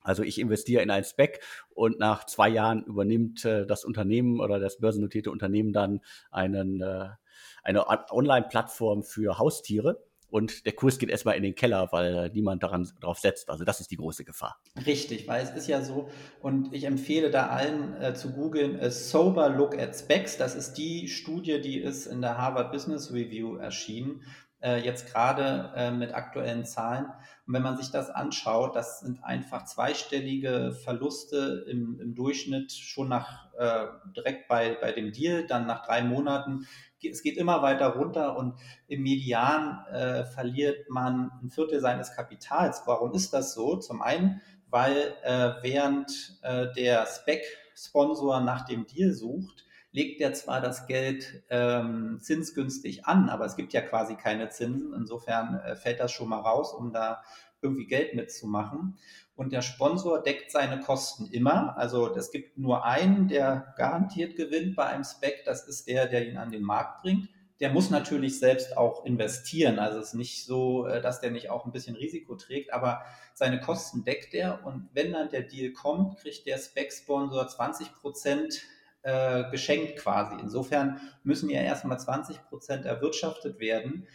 [0.00, 4.60] Also ich investiere in ein Spec und nach zwei Jahren übernimmt äh, das Unternehmen oder
[4.60, 7.08] das börsennotierte Unternehmen dann einen, äh,
[7.64, 12.88] eine Online-Plattform für Haustiere und der Kurs geht erstmal in den Keller, weil niemand daran
[13.00, 13.50] drauf setzt.
[13.50, 14.60] Also das ist die große Gefahr.
[14.86, 16.08] Richtig, weil es ist ja so,
[16.40, 20.36] und ich empfehle da allen äh, zu googeln, Sober Look at Specs.
[20.36, 24.22] Das ist die Studie, die ist in der Harvard Business Review erschienen,
[24.62, 27.06] äh, jetzt gerade äh, mit aktuellen Zahlen.
[27.46, 33.08] Und wenn man sich das anschaut, das sind einfach zweistellige Verluste im, im Durchschnitt schon
[33.08, 36.66] nach äh, direkt bei, bei dem Deal, dann nach drei Monaten
[37.08, 38.54] es geht immer weiter runter und
[38.88, 42.82] im Median äh, verliert man ein Viertel seines Kapitals.
[42.86, 43.76] Warum ist das so?
[43.76, 50.60] Zum einen, weil äh, während äh, der Spec-Sponsor nach dem Deal sucht, legt er zwar
[50.60, 54.94] das Geld ähm, zinsgünstig an, aber es gibt ja quasi keine Zinsen.
[54.94, 57.22] Insofern äh, fällt das schon mal raus, um da
[57.60, 58.96] irgendwie Geld mitzumachen.
[59.34, 61.76] Und der Sponsor deckt seine Kosten immer.
[61.76, 65.44] Also es gibt nur einen, der garantiert gewinnt bei einem Spec.
[65.44, 67.28] Das ist der, der ihn an den Markt bringt.
[67.58, 69.78] Der muss natürlich selbst auch investieren.
[69.78, 73.02] Also es ist nicht so, äh, dass der nicht auch ein bisschen Risiko trägt, aber
[73.34, 74.64] seine Kosten deckt er.
[74.64, 78.62] Und wenn dann der Deal kommt, kriegt der Spec-Sponsor 20 Prozent
[79.02, 80.36] äh, geschenkt quasi.
[80.40, 84.06] Insofern müssen ja erstmal 20 Prozent erwirtschaftet werden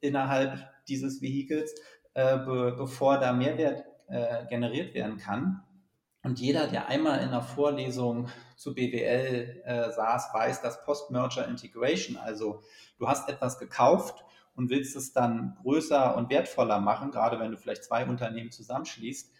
[0.00, 1.74] innerhalb dieses Vehikels
[2.14, 5.62] äh, be bevor da Mehrwert äh, generiert werden kann.
[6.22, 12.16] Und jeder, der einmal in einer Vorlesung zu BWL äh, saß, weiß, dass Post-Merger Integration,
[12.16, 12.62] also
[12.98, 17.58] du hast etwas gekauft und willst es dann größer und wertvoller machen, gerade wenn du
[17.58, 19.34] vielleicht zwei Unternehmen zusammenschließt,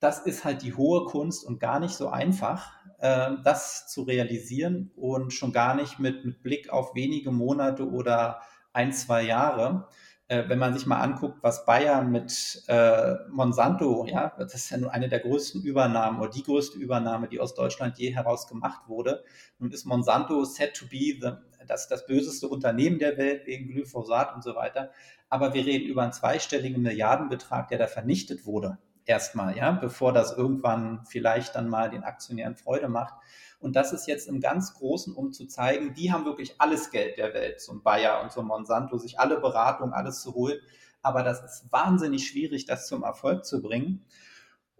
[0.00, 4.90] das ist halt die hohe Kunst und gar nicht so einfach, äh, das zu realisieren
[4.96, 8.40] und schon gar nicht mit, mit Blick auf wenige Monate oder
[8.72, 9.88] ein, zwei Jahre
[10.28, 14.78] äh, wenn man sich mal anguckt, was Bayern mit äh, Monsanto, ja, das ist ja
[14.78, 18.88] nur eine der größten Übernahmen oder die größte Übernahme, die aus Deutschland je heraus gemacht
[18.88, 19.24] wurde.
[19.58, 21.32] Nun ist Monsanto said to be the,
[21.66, 24.90] das, das böseste Unternehmen der Welt wegen Glyphosat und so weiter.
[25.28, 28.78] Aber wir reden über einen zweistelligen Milliardenbetrag, der da vernichtet wurde.
[29.06, 33.14] Erstmal, ja, bevor das irgendwann vielleicht dann mal den Aktionären Freude macht.
[33.60, 37.18] Und das ist jetzt im ganz Großen, um zu zeigen, die haben wirklich alles Geld
[37.18, 40.58] der Welt, so ein Bayer und so ein Monsanto, sich alle Beratungen, alles zu holen.
[41.02, 44.04] Aber das ist wahnsinnig schwierig, das zum Erfolg zu bringen.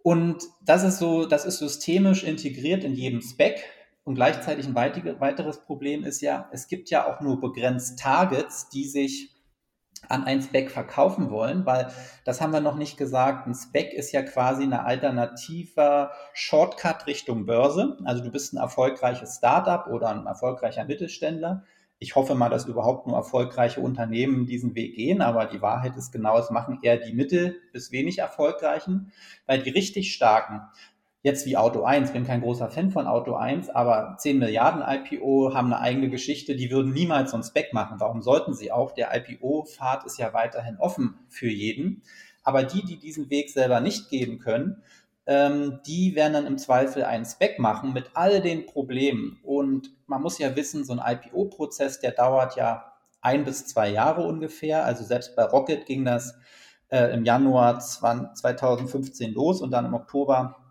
[0.02, 3.64] Und das ist so, das ist systemisch integriert in jedem Spec.
[4.04, 8.87] Und gleichzeitig ein weiteres Problem ist ja, es gibt ja auch nur begrenzt Targets, die
[8.87, 9.34] sich
[10.09, 11.88] an ein Spec verkaufen wollen, weil
[12.24, 13.46] das haben wir noch nicht gesagt.
[13.46, 17.96] Ein Spec ist ja quasi eine alternativer Shortcut Richtung Börse.
[18.04, 21.64] Also du bist ein erfolgreiches Startup oder ein erfolgreicher Mittelständler.
[21.98, 26.12] Ich hoffe mal, dass überhaupt nur erfolgreiche Unternehmen diesen Weg gehen, aber die Wahrheit ist
[26.12, 29.12] genau, es machen eher die mittel- bis wenig erfolgreichen,
[29.46, 30.61] weil die richtig starken,
[31.24, 35.54] jetzt wie Auto 1, bin kein großer Fan von Auto 1, aber 10 Milliarden IPO
[35.54, 37.98] haben eine eigene Geschichte, die würden niemals so ein Spec machen.
[37.98, 38.92] Warum sollten sie auch?
[38.92, 42.02] Der IPO-Pfad ist ja weiterhin offen für jeden.
[42.42, 44.82] Aber die, die diesen Weg selber nicht gehen können,
[45.24, 49.40] ähm, die werden dann im Zweifel einen Spec machen mit all den Problemen.
[49.42, 54.26] Und man muss ja wissen, so ein IPO-Prozess, der dauert ja ein bis zwei Jahre
[54.26, 54.84] ungefähr.
[54.84, 56.37] Also selbst bei Rocket ging das
[56.90, 60.63] äh, im Januar 2015 los und dann im Oktober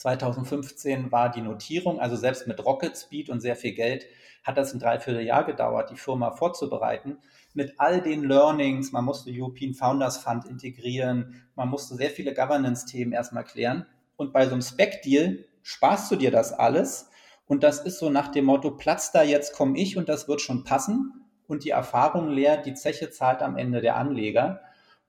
[0.00, 2.00] 2015 war die Notierung.
[2.00, 4.06] Also selbst mit Rocket Speed und sehr viel Geld
[4.42, 7.18] hat das ein Dreivierteljahr gedauert, die Firma vorzubereiten.
[7.52, 13.12] Mit all den Learnings, man musste European Founders Fund integrieren, man musste sehr viele Governance-Themen
[13.12, 13.84] erstmal klären.
[14.16, 17.10] Und bei so einem Spec-Deal sparst du dir das alles.
[17.46, 20.40] Und das ist so nach dem Motto, Platz da, jetzt komme ich und das wird
[20.40, 21.26] schon passen.
[21.46, 24.62] Und die Erfahrung lehrt, die Zeche zahlt am Ende der Anleger.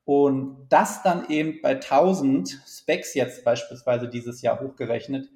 [0.05, 5.29] Und das dann eben bei 1000 Specs jetzt beispielsweise dieses Jahr hochgerechnet,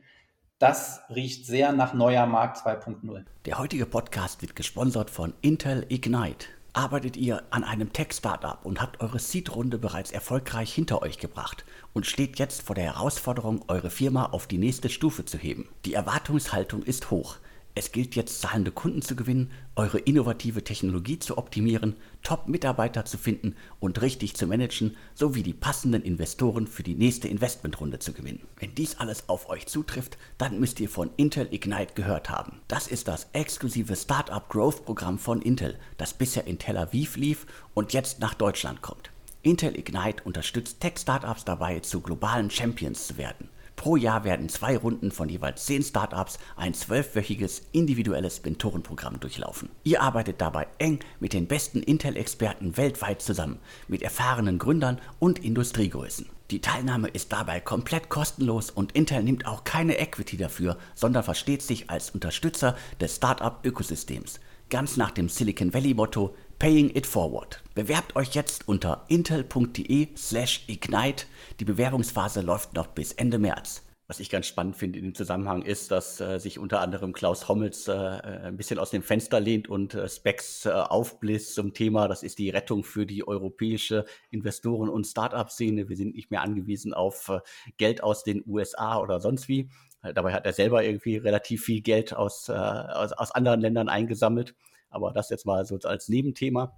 [0.58, 3.26] das riecht sehr nach neuer Markt 2.0.
[3.46, 6.48] Der heutige Podcast wird gesponsert von Intel Ignite.
[6.72, 12.06] Arbeitet ihr an einem Tech-Startup und habt eure Seed-Runde bereits erfolgreich hinter euch gebracht und
[12.06, 15.70] steht jetzt vor der Herausforderung, eure Firma auf die nächste Stufe zu heben?
[15.86, 17.38] Die Erwartungshaltung ist hoch.
[17.78, 23.54] Es gilt jetzt, zahlende Kunden zu gewinnen, eure innovative Technologie zu optimieren, Top-Mitarbeiter zu finden
[23.82, 28.48] und richtig zu managen, sowie die passenden Investoren für die nächste Investmentrunde zu gewinnen.
[28.62, 32.62] Wenn dies alles auf euch zutrifft, dann müsst ihr von Intel Ignite gehört haben.
[32.70, 37.46] Das ist das exklusive Startup Growth Programm von Intel, das bisher in Tel Aviv lief
[37.74, 39.12] und jetzt nach Deutschland kommt.
[39.42, 43.50] Intel Ignite unterstützt Tech-Startups dabei, zu globalen Champions zu werden.
[43.76, 49.70] Pro Jahr werden zwei Runden von jeweils zehn Startups ein zwölfwöchiges individuelles Mentorenprogramm durchlaufen.
[49.84, 56.28] Ihr arbeitet dabei eng mit den besten Intel-Experten weltweit zusammen, mit erfahrenen Gründern und Industriegrößen.
[56.52, 61.64] Die Teilnahme ist dabei komplett kostenlos und Intel nimmt auch keine Equity dafür, sondern versteht
[61.64, 64.40] sich als Unterstützer des Startup-Ökosystems.
[64.70, 67.62] Ganz nach dem Silicon Valley-Motto Paying It Forward.
[67.74, 71.26] Bewerbt euch jetzt unter intel.de/slash ignite.
[71.60, 73.84] Die Bewerbungsphase läuft noch bis Ende März.
[74.08, 77.50] Was ich ganz spannend finde in dem Zusammenhang ist, dass äh, sich unter anderem Klaus
[77.50, 81.74] Hommels äh, äh ein bisschen aus dem Fenster lehnt und äh, Specs äh, aufbläst zum
[81.74, 85.90] Thema, das ist die Rettung für die europäische Investoren- und Start-up-Szene.
[85.90, 87.40] Wir sind nicht mehr angewiesen auf äh,
[87.78, 89.70] Geld aus den USA oder sonst wie.
[90.14, 94.54] Dabei hat er selber irgendwie relativ viel Geld aus, aus, aus anderen Ländern eingesammelt.
[94.96, 96.78] Aber das jetzt mal so als Nebenthema.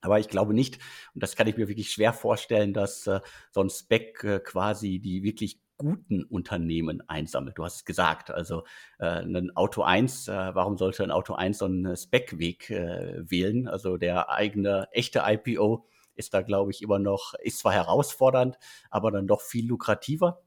[0.00, 0.78] Aber ich glaube nicht,
[1.14, 4.98] und das kann ich mir wirklich schwer vorstellen, dass äh, so ein Spec äh, quasi
[5.00, 7.58] die wirklich guten Unternehmen einsammelt.
[7.58, 8.64] Du hast es gesagt, also
[8.98, 13.66] äh, ein Auto 1, äh, warum sollte ein Auto 1 so einen Spec-Weg äh, wählen?
[13.66, 18.58] Also der eigene echte IPO ist da, glaube ich, immer noch, ist zwar herausfordernd,
[18.90, 20.42] aber dann doch viel lukrativer.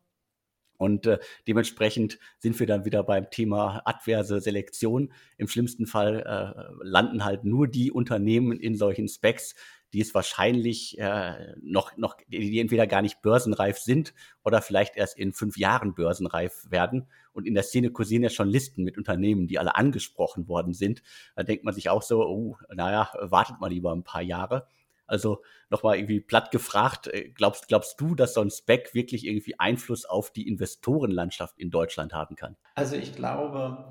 [0.77, 5.11] Und äh, dementsprechend sind wir dann wieder beim Thema adverse Selektion.
[5.37, 9.55] Im schlimmsten Fall äh, landen halt nur die Unternehmen in solchen Specs,
[9.93, 15.17] die es wahrscheinlich äh, noch, noch, die entweder gar nicht börsenreif sind oder vielleicht erst
[15.17, 17.07] in fünf Jahren börsenreif werden.
[17.31, 21.03] Und in der Szene kursieren ja schon Listen mit Unternehmen, die alle angesprochen worden sind.
[21.35, 24.67] Da denkt man sich auch so, oh, naja, wartet mal lieber ein paar Jahre.
[25.05, 29.59] Also nochmal irgendwie platt gefragt, äh, glaubst, glaubst du, dass so ein Spec wirklich irgendwie
[29.59, 32.55] Einfluss auf die Investorenlandschaft in Deutschland haben kann?
[32.75, 33.85] Also ich glaube,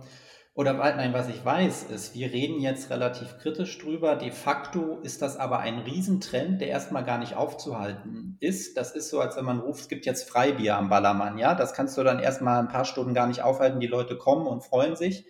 [0.54, 4.16] oder nein, was ich weiß, ist, wir reden jetzt relativ kritisch drüber.
[4.16, 8.76] De facto ist das aber ein Riesentrend, der erstmal gar nicht aufzuhalten ist.
[8.76, 11.38] Das ist so, als wenn man ruft, es gibt jetzt Freibier am Ballermann.
[11.38, 13.80] Ja, das kannst du dann erstmal ein paar Stunden gar nicht aufhalten.
[13.80, 15.24] Die Leute kommen und freuen sich,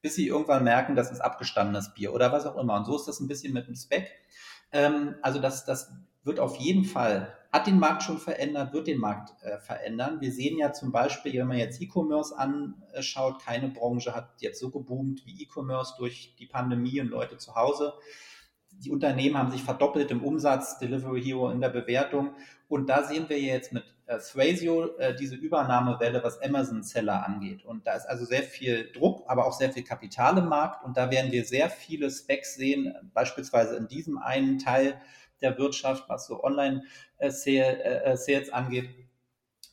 [0.00, 2.76] bis sie irgendwann merken, das ist abgestandenes Bier oder was auch immer.
[2.76, 4.08] Und so ist das ein bisschen mit dem Spec.
[4.72, 5.92] Ähm, also das, das
[6.24, 10.20] wird auf jeden Fall, hat den Markt schon verändert, wird den Markt äh, verändern.
[10.20, 14.70] Wir sehen ja zum Beispiel, wenn man jetzt E-Commerce anschaut, keine Branche hat jetzt so
[14.70, 17.94] geboomt wie E-Commerce durch die Pandemie und Leute zu Hause
[18.78, 22.30] die Unternehmen haben sich verdoppelt im Umsatz, Delivery Hero in der Bewertung.
[22.68, 27.64] Und da sehen wir jetzt mit äh, Thrasio äh, diese Übernahmewelle, was Amazon-Seller angeht.
[27.64, 30.84] Und da ist also sehr viel Druck, aber auch sehr viel Kapital im Markt.
[30.84, 35.00] Und da werden wir sehr viele Specs sehen, beispielsweise in diesem einen Teil
[35.40, 38.88] der Wirtschaft, was so Online-Sales äh, äh, angeht,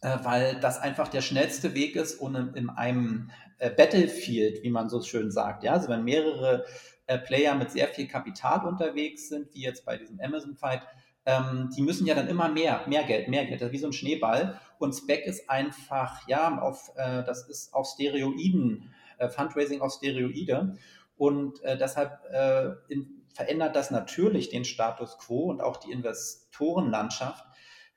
[0.01, 3.31] äh, weil das einfach der schnellste Weg ist und in, in einem
[3.77, 5.63] Battlefield, wie man so schön sagt.
[5.63, 6.65] Ja, also wenn mehrere
[7.07, 10.81] äh, Player mit sehr viel Kapital unterwegs sind, wie jetzt bei diesem Amazon-Fight,
[11.25, 13.87] ähm, die müssen ja dann immer mehr, mehr Geld, mehr Geld, das ist wie so
[13.87, 14.59] ein Schneeball.
[14.77, 20.77] Und Spec ist einfach, ja, auf, äh, das ist auf Steroiden, äh, Fundraising auf Steroide.
[21.17, 27.45] Und äh, deshalb äh, in, verändert das natürlich den Status quo und auch die Investorenlandschaft,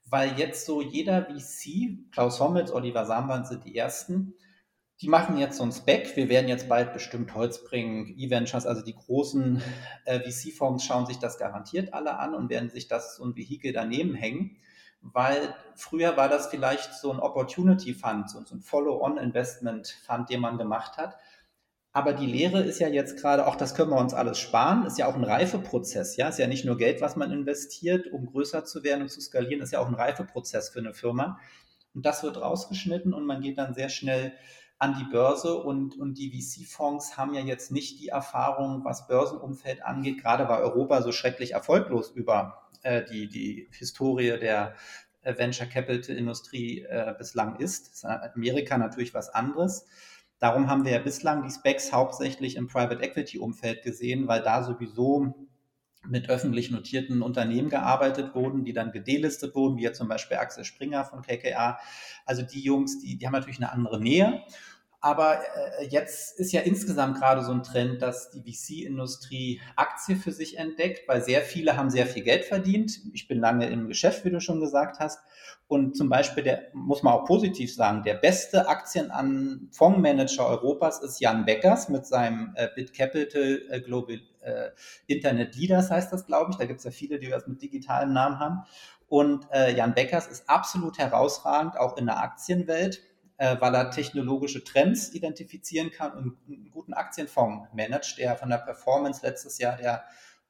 [0.04, 4.34] weil jetzt so jeder VC, Klaus Hommels, Oliver Samband sind die ersten,
[5.00, 6.16] die machen jetzt so ein Spec.
[6.16, 9.62] Wir werden jetzt bald bestimmt Holz bringen, E-Ventures, also die großen
[10.04, 13.72] äh, VC-Fonds schauen sich das garantiert alle an und werden sich das so ein Vehikel
[13.72, 14.56] daneben hängen,
[15.00, 20.58] weil früher war das vielleicht so ein Opportunity Fund, so ein Follow-on-Investment Fund, den man
[20.58, 21.16] gemacht hat.
[21.92, 24.98] Aber die Lehre ist ja jetzt gerade, auch das können wir uns alles sparen, ist
[24.98, 28.64] ja auch ein Reifeprozess, ja, ist ja nicht nur Geld, was man investiert, um größer
[28.64, 31.38] zu werden und zu skalieren, ist ja auch ein Reifeprozess für eine Firma.
[31.94, 34.32] Und das wird rausgeschnitten und man geht dann sehr schnell
[34.78, 39.84] an die Börse und, und die VC-Fonds haben ja jetzt nicht die Erfahrung, was Börsenumfeld
[39.84, 44.76] angeht, gerade weil Europa so schrecklich erfolglos über äh, die, die Historie der
[45.22, 48.04] äh, Venture Capital Industrie äh, bislang ist.
[48.04, 49.86] Amerika natürlich was anderes.
[50.38, 54.62] Darum haben wir ja bislang die Specs hauptsächlich im Private Equity Umfeld gesehen, weil da
[54.62, 55.47] sowieso
[56.08, 60.64] mit öffentlich notierten Unternehmen gearbeitet wurden, die dann gedelistet wurden, wie ja zum Beispiel Axel
[60.64, 61.78] Springer von KKA.
[62.24, 64.42] Also die Jungs, die, die haben natürlich eine andere Nähe.
[65.00, 70.32] Aber äh, jetzt ist ja insgesamt gerade so ein Trend, dass die VC-Industrie Aktie für
[70.32, 73.00] sich entdeckt, weil sehr viele haben sehr viel Geld verdient.
[73.12, 75.20] Ich bin lange im Geschäft, wie du schon gesagt hast.
[75.68, 81.00] Und zum Beispiel, der muss man auch positiv sagen, der beste Aktien an Fondsmanager Europas
[81.00, 84.70] ist Jan Beckers mit seinem äh, Bit Capital äh, Global äh,
[85.06, 86.56] Internet Leaders heißt das, glaube ich.
[86.56, 88.64] Da gibt es ja viele, die das mit digitalem Namen haben.
[89.08, 93.02] Und äh, Jan Beckers ist absolut herausragend, auch in der Aktienwelt
[93.60, 99.24] weil er technologische Trends identifizieren kann und einen guten Aktienfonds managt, der von der Performance
[99.24, 100.04] letztes Jahr der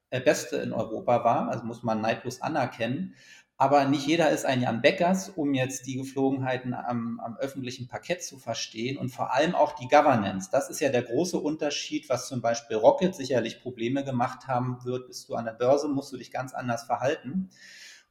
[0.09, 1.49] äh, beste in Europa war.
[1.49, 3.15] Also muss man neidlos anerkennen.
[3.61, 8.23] Aber nicht jeder ist ein Jan Beckers, um jetzt die Geflogenheiten am, am, öffentlichen Parkett
[8.23, 10.49] zu verstehen und vor allem auch die Governance.
[10.49, 15.07] Das ist ja der große Unterschied, was zum Beispiel Rocket sicherlich Probleme gemacht haben wird.
[15.07, 17.49] Bist du an der Börse, musst du dich ganz anders verhalten.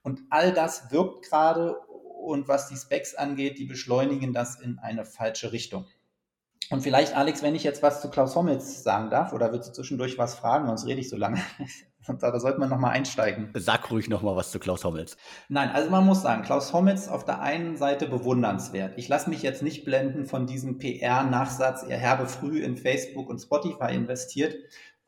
[0.03, 1.77] Und all das wirkt gerade
[2.29, 5.87] und was die Specs angeht, die beschleunigen das in eine falsche Richtung.
[6.71, 9.73] Und vielleicht, Alex, wenn ich jetzt was zu Klaus Hommels sagen darf, oder willst du
[9.73, 11.41] zwischendurch was fragen, sonst rede ich so lange.
[12.21, 13.51] da sollte man nochmal einsteigen.
[13.55, 15.17] Sag ruhig nochmal was zu Klaus Hommels.
[15.49, 18.99] Nein, also man muss sagen, Klaus Hommels auf der einen Seite bewundernswert.
[18.99, 23.38] Ich lasse mich jetzt nicht blenden von diesem PR-Nachsatz, er habe früh in Facebook und
[23.38, 24.55] Spotify investiert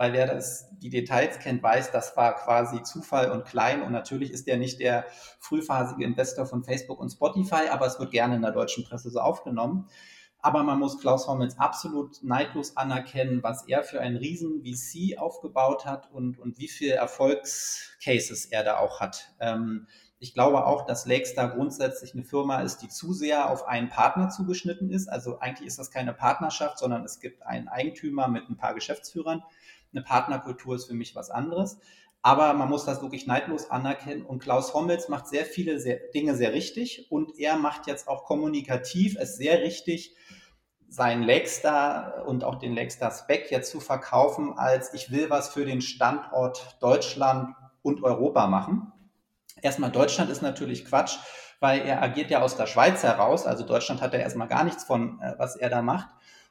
[0.00, 4.30] weil wer das, die Details kennt, weiß, das war quasi Zufall und klein und natürlich
[4.30, 5.04] ist er nicht der
[5.40, 9.20] frühphasige Investor von Facebook und Spotify, aber es wird gerne in der deutschen Presse so
[9.20, 9.90] aufgenommen.
[10.38, 15.84] Aber man muss Klaus Hommels absolut neidlos anerkennen, was er für einen riesen VC aufgebaut
[15.84, 19.34] hat und, und wie viele Erfolgscases er da auch hat.
[19.38, 19.86] Ähm,
[20.18, 24.30] ich glaube auch, dass Lakestar grundsätzlich eine Firma ist, die zu sehr auf einen Partner
[24.30, 25.08] zugeschnitten ist.
[25.08, 29.42] Also eigentlich ist das keine Partnerschaft, sondern es gibt einen Eigentümer mit ein paar Geschäftsführern.
[29.92, 31.78] Eine Partnerkultur ist für mich was anderes.
[32.22, 34.24] Aber man muss das wirklich neidlos anerkennen.
[34.24, 37.10] Und Klaus Hommels macht sehr viele sehr, Dinge sehr richtig.
[37.10, 40.14] Und er macht jetzt auch kommunikativ es sehr richtig,
[40.88, 45.64] seinen Lakestar und auch den Lakestar Spec jetzt zu verkaufen, als ich will was für
[45.64, 48.92] den Standort Deutschland und Europa machen.
[49.62, 51.16] Erstmal Deutschland ist natürlich Quatsch,
[51.60, 53.46] weil er agiert ja aus der Schweiz heraus.
[53.46, 56.08] Also Deutschland hat ja erstmal gar nichts von, äh, was er da macht.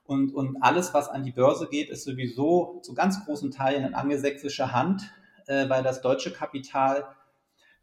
[0.10, 3.93] Und, und alles, was an die Börse geht, ist sowieso zu ganz großen Teilen in
[3.93, 5.04] angelsächsischer Hand,
[5.45, 7.06] äh, weil das deutsche Kapital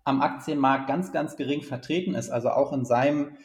[0.03, 2.31] am Aktienmarkt ganz, ganz gering vertreten ist.
[2.31, 3.37] Also auch in seinem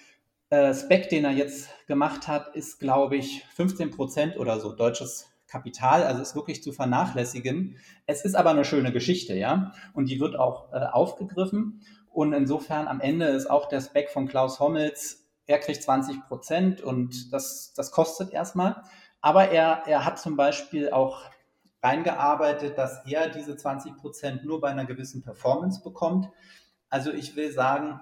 [0.49, 5.29] äh, Spec, den er jetzt gemacht hat, ist, glaube ich, 15 Prozent oder so deutsches
[5.45, 6.01] Kapital.
[6.03, 7.77] Also ist wirklich zu vernachlässigen.
[8.07, 9.73] Es ist aber eine schöne Geschichte, ja.
[9.93, 11.81] Und die wird auch äh, aufgegriffen.
[12.09, 15.20] Und insofern am Ende ist auch der Spec von Klaus Hommels
[15.51, 18.83] er kriegt 20 Prozent und das, das kostet erstmal.
[19.19, 21.23] Aber er, er hat zum Beispiel auch
[21.83, 26.29] reingearbeitet, dass er diese 20 Prozent nur bei einer gewissen Performance bekommt.
[26.89, 27.99] Also ich will sagen,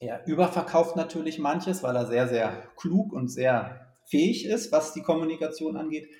[0.00, 5.02] er überverkauft natürlich manches, weil er sehr, sehr klug und sehr fähig ist, was die
[5.02, 6.10] Kommunikation angeht.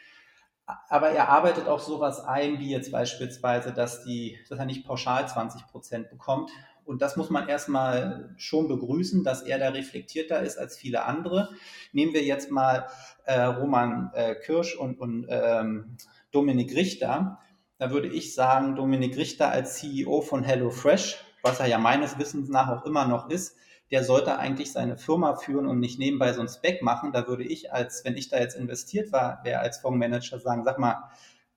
[0.88, 5.26] Aber er arbeitet auch sowas ein, wie jetzt beispielsweise, dass, die, dass er nicht pauschal
[5.28, 6.52] 20 Prozent bekommt,
[6.90, 11.50] und das muss man erstmal schon begrüßen, dass er da reflektierter ist als viele andere.
[11.92, 12.88] Nehmen wir jetzt mal
[13.26, 15.96] äh, Roman äh, Kirsch und, und ähm,
[16.32, 17.38] Dominik Richter.
[17.78, 22.48] Da würde ich sagen, Dominik Richter als CEO von HelloFresh, was er ja meines Wissens
[22.48, 23.56] nach auch immer noch ist,
[23.92, 27.12] der sollte eigentlich seine Firma führen und nicht nebenbei so ein Spec machen.
[27.12, 30.80] Da würde ich als, wenn ich da jetzt investiert war, wäre als Fondsmanager sagen, sag
[30.80, 31.08] mal,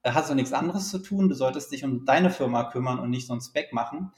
[0.03, 1.27] äh, hast du nichts anderes zu tun?
[1.27, 4.11] Du solltest dich um deine Firma kümmern und nicht so ein Spec machen.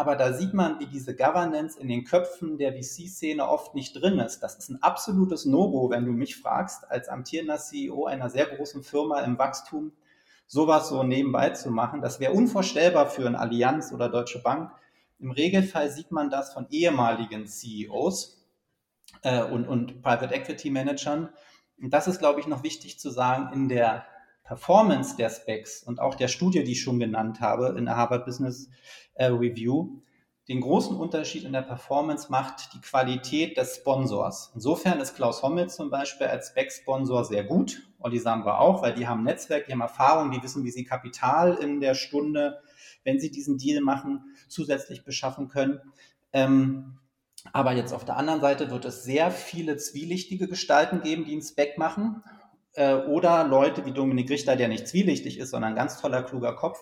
[0.00, 4.18] Aber da sieht man, wie diese Governance in den Köpfen der VC-Szene oft nicht drin
[4.18, 4.40] ist.
[4.40, 8.82] Das ist ein absolutes No-Go, wenn du mich fragst, als amtierender CEO einer sehr großen
[8.82, 9.92] Firma im Wachstum
[10.46, 12.00] sowas so nebenbei zu machen.
[12.00, 14.72] Das wäre unvorstellbar für ein Allianz oder Deutsche Bank.
[15.18, 18.42] Im Regelfall sieht man das von ehemaligen CEOs
[19.20, 21.28] äh, und, und Private Equity Managern.
[21.78, 24.06] Und das ist, glaube ich, noch wichtig zu sagen in der
[24.50, 28.24] Performance der Specs und auch der Studie, die ich schon genannt habe, in der Harvard
[28.26, 28.68] Business
[29.14, 30.00] äh, Review,
[30.48, 34.50] Den großen Unterschied in der Performance macht die Qualität des Sponsors.
[34.52, 37.80] Insofern ist Klaus Hommel zum Beispiel als Back-Sponsor sehr gut.
[38.00, 41.54] Olli Samba auch, weil die haben Netzwerk, die haben Erfahrung, die wissen, wie sie Kapital
[41.54, 42.60] in der Stunde,
[43.04, 45.78] wenn sie diesen Deal machen, zusätzlich beschaffen können.
[46.32, 46.98] Ähm,
[47.52, 51.42] aber jetzt auf der anderen Seite wird es sehr viele zwielichtige Gestalten geben, die einen
[51.42, 52.24] Spec machen.
[52.74, 56.54] Äh, oder Leute wie Dominik Richter, der nicht zwielichtig ist, sondern ein ganz toller, kluger
[56.54, 56.78] Kopf,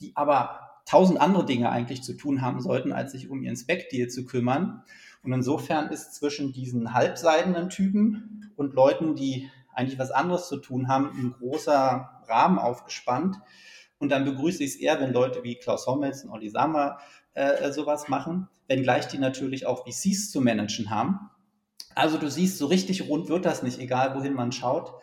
[0.00, 4.08] die aber tausend andere Dinge eigentlich zu tun haben sollten, als sich um ihren Spec-Deal
[4.08, 4.82] zu kümmern.
[5.22, 10.88] Und insofern ist zwischen diesen halbseidenen Typen und Leuten, die eigentlich was anderes zu tun
[10.88, 13.36] haben, ein großer Rahmen aufgespannt.
[13.98, 16.98] Und dann begrüße ich es eher, wenn Leute wie Klaus Hommels und Olli Sammer
[17.34, 21.30] äh, sowas machen, wenngleich die natürlich auch VCs zu managen haben.
[21.94, 24.94] Also du siehst, so richtig rund wird das nicht, egal wohin man schaut.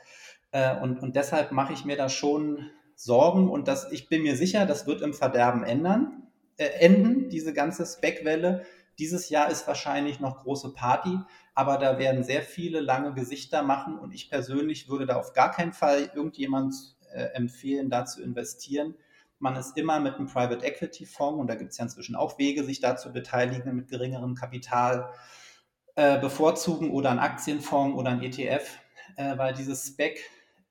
[0.52, 4.36] Äh, und, und deshalb mache ich mir da schon sorgen und das, ich bin mir
[4.36, 6.28] sicher, das wird im Verderben ändern,
[6.58, 8.66] äh, enden, diese ganze Speckwelle.
[8.98, 11.18] Dieses Jahr ist wahrscheinlich noch große Party,
[11.56, 15.52] aber da werden sehr viele lange Gesichter machen und ich persönlich würde da auf gar
[15.52, 16.76] keinen Fall irgendjemand
[17.14, 18.96] äh, empfehlen, da zu investieren.
[19.40, 22.38] Man ist immer mit einem Private Equity Fonds und da gibt es ja inzwischen auch
[22.38, 25.10] Wege, sich da zu beteiligen mit geringerem Kapital
[25.96, 28.80] äh, bevorzugen oder ein Aktienfonds oder ein ETF,
[29.16, 30.20] äh, weil dieses Spec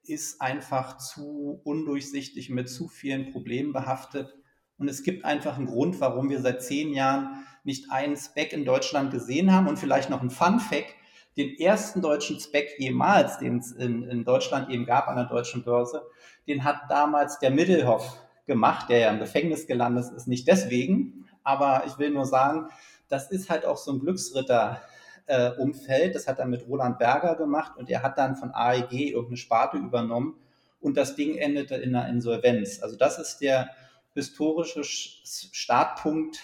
[0.08, 4.34] ist einfach zu undurchsichtig mit zu vielen Problemen behaftet.
[4.78, 8.64] Und es gibt einfach einen Grund, warum wir seit zehn Jahren nicht einen Spec in
[8.64, 9.68] Deutschland gesehen haben.
[9.68, 10.94] Und vielleicht noch ein Fun Fact.
[11.36, 15.62] Den ersten deutschen Spec jemals, den es in, in Deutschland eben gab an der deutschen
[15.62, 16.02] Börse,
[16.48, 20.26] den hat damals der Middelhoff gemacht, der ja im Gefängnis gelandet ist.
[20.26, 22.68] Nicht deswegen, aber ich will nur sagen,
[23.08, 24.82] das ist halt auch so ein Glücksritter
[25.28, 26.14] äh, Umfeld.
[26.14, 29.76] Das hat er mit Roland Berger gemacht und er hat dann von AEG irgendeine Sparte
[29.76, 30.34] übernommen
[30.80, 32.82] und das Ding endete in einer Insolvenz.
[32.82, 33.70] Also das ist der
[34.14, 36.38] historische Startpunkt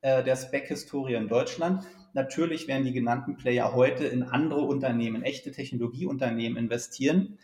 [0.00, 1.84] äh, der Spec-Historie in Deutschland.
[2.12, 7.38] Natürlich werden die genannten Player heute in andere Unternehmen, echte Technologieunternehmen investieren.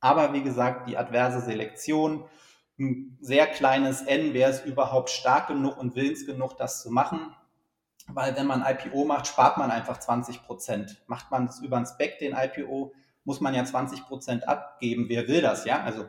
[0.00, 2.24] Aber wie gesagt, die adverse Selektion,
[2.78, 7.34] ein sehr kleines N, wer ist überhaupt stark genug und willens genug, das zu machen,
[8.14, 11.02] weil wenn man IPO macht, spart man einfach 20 Prozent.
[11.06, 12.92] Macht man es über ein Spec, den IPO,
[13.24, 15.06] muss man ja 20 Prozent abgeben.
[15.08, 15.82] Wer will das, ja?
[15.82, 16.06] Also,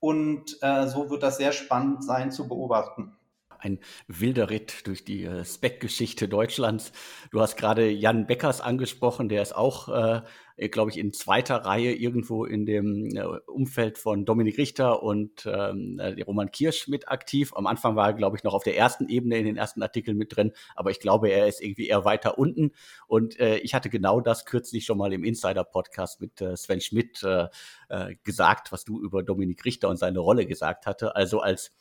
[0.00, 3.17] und äh, so wird das sehr spannend sein zu beobachten
[3.58, 6.92] ein wilder Ritt durch die äh, Spec-Geschichte Deutschlands.
[7.30, 10.22] Du hast gerade Jan Beckers angesprochen, der ist auch, äh,
[10.70, 15.98] glaube ich, in zweiter Reihe irgendwo in dem äh, Umfeld von Dominik Richter und ähm,
[16.00, 17.52] äh, Roman Kirsch mit aktiv.
[17.54, 20.16] Am Anfang war er, glaube ich, noch auf der ersten Ebene in den ersten Artikeln
[20.16, 22.72] mit drin, aber ich glaube, er ist irgendwie eher weiter unten.
[23.06, 27.22] Und äh, ich hatte genau das kürzlich schon mal im Insider-Podcast mit äh, Sven Schmidt
[27.22, 27.46] äh,
[27.88, 31.14] äh, gesagt, was du über Dominik Richter und seine Rolle gesagt hatte.
[31.14, 31.72] Also als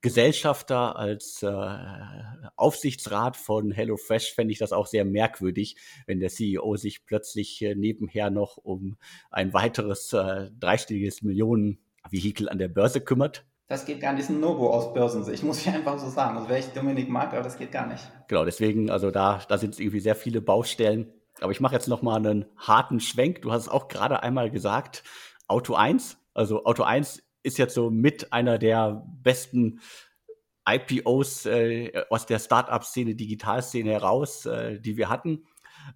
[0.00, 1.76] Gesellschafter, als äh,
[2.56, 5.76] Aufsichtsrat von HelloFresh fände ich das auch sehr merkwürdig,
[6.06, 8.96] wenn der CEO sich plötzlich äh, nebenher noch um
[9.30, 13.44] ein weiteres äh, dreistelliges Millionenvehikel an der Börse kümmert.
[13.66, 16.36] Das geht gar nicht, das ist ein No-Go aus Börsensicht, muss ich einfach so sagen.
[16.36, 18.02] Also wäre ich Dominik mag, aber das geht gar nicht.
[18.28, 21.12] Genau, deswegen, also da, da sind irgendwie sehr viele Baustellen.
[21.40, 23.42] Aber ich mache jetzt noch mal einen harten Schwenk.
[23.42, 25.02] Du hast es auch gerade einmal gesagt,
[25.48, 26.18] Auto 1.
[26.34, 29.80] Also Auto 1 ist jetzt so mit einer der besten
[30.68, 35.46] IPOs äh, aus der Startup-Szene, Digitalszene heraus, äh, die wir hatten.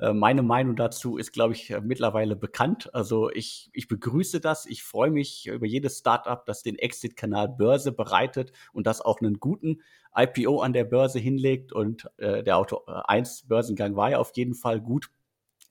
[0.01, 2.95] Äh, meine Meinung dazu ist, glaube ich, mittlerweile bekannt.
[2.95, 4.67] Also ich, ich begrüße das.
[4.67, 9.41] Ich freue mich über jedes Startup, das den Exit-Kanal Börse bereitet und das auch einen
[9.41, 9.83] guten
[10.17, 11.73] IPO an der Börse hinlegt.
[11.73, 15.11] Und äh, der Auto 1 Börsengang war ja auf jeden Fall gut.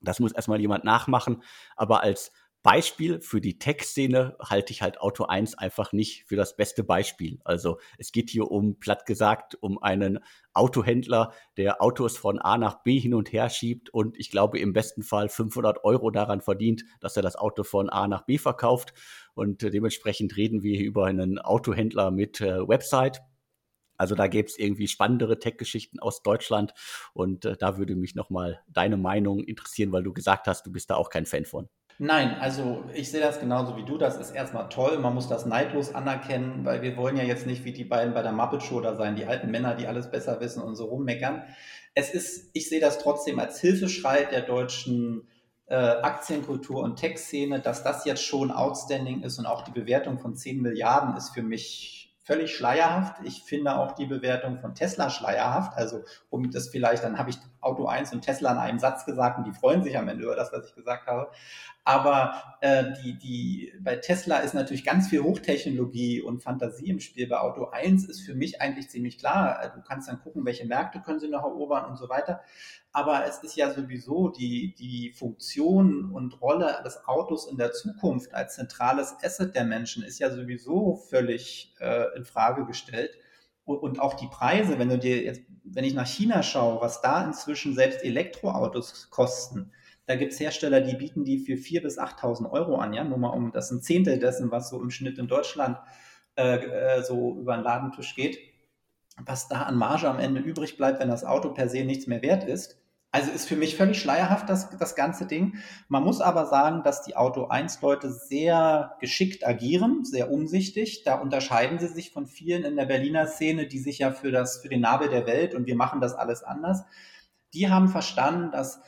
[0.01, 1.43] Das muss erstmal jemand nachmachen.
[1.75, 2.31] Aber als
[2.63, 7.39] Beispiel für die Tech-Szene halte ich halt Auto 1 einfach nicht für das beste Beispiel.
[7.43, 10.19] Also es geht hier um, platt gesagt, um einen
[10.53, 14.73] Autohändler, der Autos von A nach B hin und her schiebt und ich glaube im
[14.73, 18.93] besten Fall 500 Euro daran verdient, dass er das Auto von A nach B verkauft.
[19.33, 23.21] Und dementsprechend reden wir hier über einen Autohändler mit äh, Website.
[23.97, 26.73] Also da gäbe es irgendwie spannendere Tech-Geschichten aus Deutschland
[27.13, 30.89] und äh, da würde mich nochmal deine Meinung interessieren, weil du gesagt hast, du bist
[30.89, 31.69] da auch kein Fan von.
[32.03, 33.99] Nein, also ich sehe das genauso wie du.
[33.99, 34.97] Das ist erstmal toll.
[34.97, 38.23] Man muss das neidlos anerkennen, weil wir wollen ja jetzt nicht wie die beiden bei
[38.23, 41.43] der Muppet Show da sein, die alten Männer, die alles besser wissen und so rummeckern.
[41.93, 45.27] Es ist, ich sehe das trotzdem als Hilfeschrei der deutschen
[45.67, 50.35] äh, Aktienkultur und Tech-Szene, dass das jetzt schon outstanding ist und auch die Bewertung von
[50.35, 52.00] 10 Milliarden ist für mich
[52.31, 53.17] völlig schleierhaft.
[53.25, 55.77] Ich finde auch die Bewertung von Tesla schleierhaft.
[55.77, 59.37] Also um das vielleicht, dann habe ich Auto 1 und Tesla in einem Satz gesagt
[59.37, 61.29] und die freuen sich am Ende über das, was ich gesagt habe.
[61.83, 67.27] Aber äh, die, die, bei Tesla ist natürlich ganz viel Hochtechnologie und Fantasie im Spiel.
[67.27, 69.69] Bei Auto 1 ist für mich eigentlich ziemlich klar.
[69.75, 72.39] Du kannst dann gucken, welche Märkte können sie noch erobern und so weiter.
[72.93, 78.33] Aber es ist ja sowieso die, die Funktion und Rolle des Autos in der Zukunft
[78.33, 83.17] als zentrales Asset der Menschen ist ja sowieso völlig äh, in Frage gestellt.
[83.63, 87.01] Und, und auch die Preise, wenn du dir jetzt, wenn ich nach China schaue, was
[87.01, 89.71] da inzwischen selbst Elektroautos kosten,
[90.05, 93.17] da gibt es Hersteller, die bieten die für 4.000 bis 8.000 Euro an, ja, nur
[93.17, 95.77] mal um, das ein Zehntel dessen, was so im Schnitt in Deutschland
[96.35, 98.37] äh, äh, so über den Ladentisch geht.
[99.23, 102.21] Was da an Marge am Ende übrig bleibt, wenn das Auto per se nichts mehr
[102.21, 102.80] wert ist.
[103.13, 105.57] Also ist für mich völlig schleierhaft das, das ganze Ding.
[105.89, 111.03] Man muss aber sagen, dass die Auto 1 Leute sehr geschickt agieren, sehr umsichtig.
[111.03, 114.61] Da unterscheiden sie sich von vielen in der Berliner Szene, die sich ja für das,
[114.61, 116.83] für den Nabel der Welt und wir machen das alles anders.
[117.53, 118.79] Die haben verstanden, dass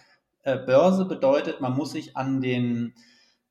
[0.43, 2.93] äh, Börse bedeutet, man muss sich an den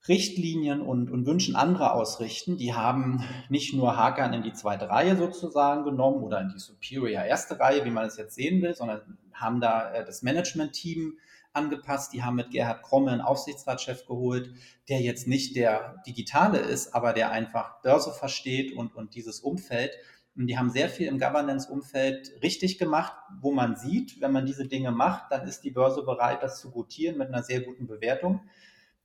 [0.09, 2.57] Richtlinien und, und Wünschen anderer ausrichten.
[2.57, 7.23] Die haben nicht nur Hakan in die zweite Reihe sozusagen genommen oder in die Superior
[7.23, 11.19] erste Reihe, wie man es jetzt sehen will, sondern haben da äh, das Management-Team
[11.53, 12.13] angepasst.
[12.13, 14.51] Die haben mit Gerhard Kromme einen Aufsichtsratschef geholt,
[14.89, 19.93] der jetzt nicht der Digitale ist, aber der einfach Börse versteht und, und dieses Umfeld.
[20.35, 24.67] Und die haben sehr viel im Governance-Umfeld richtig gemacht, wo man sieht, wenn man diese
[24.67, 28.41] Dinge macht, dann ist die Börse bereit, das zu gutieren mit einer sehr guten Bewertung.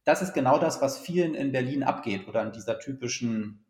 [0.07, 3.65] Das ist genau das, was vielen in Berlin abgeht oder in dieser typischen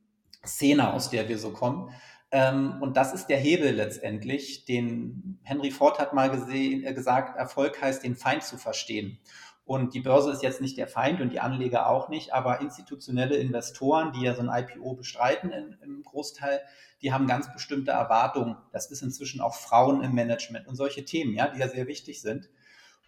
[0.45, 1.89] Szene, aus der wir so kommen.
[2.29, 7.39] Ähm, und das ist der Hebel letztendlich, den Henry Ford hat mal gesehen, äh, gesagt,
[7.39, 9.17] Erfolg heißt, den Feind zu verstehen.
[9.65, 13.37] Und die Börse ist jetzt nicht der Feind und die Anleger auch nicht, aber institutionelle
[13.37, 16.61] Investoren, die ja so ein IPO bestreiten in, im Großteil,
[17.01, 18.57] die haben ganz bestimmte Erwartungen.
[18.71, 22.21] Das ist inzwischen auch Frauen im Management und solche Themen, ja, die ja sehr wichtig
[22.21, 22.47] sind.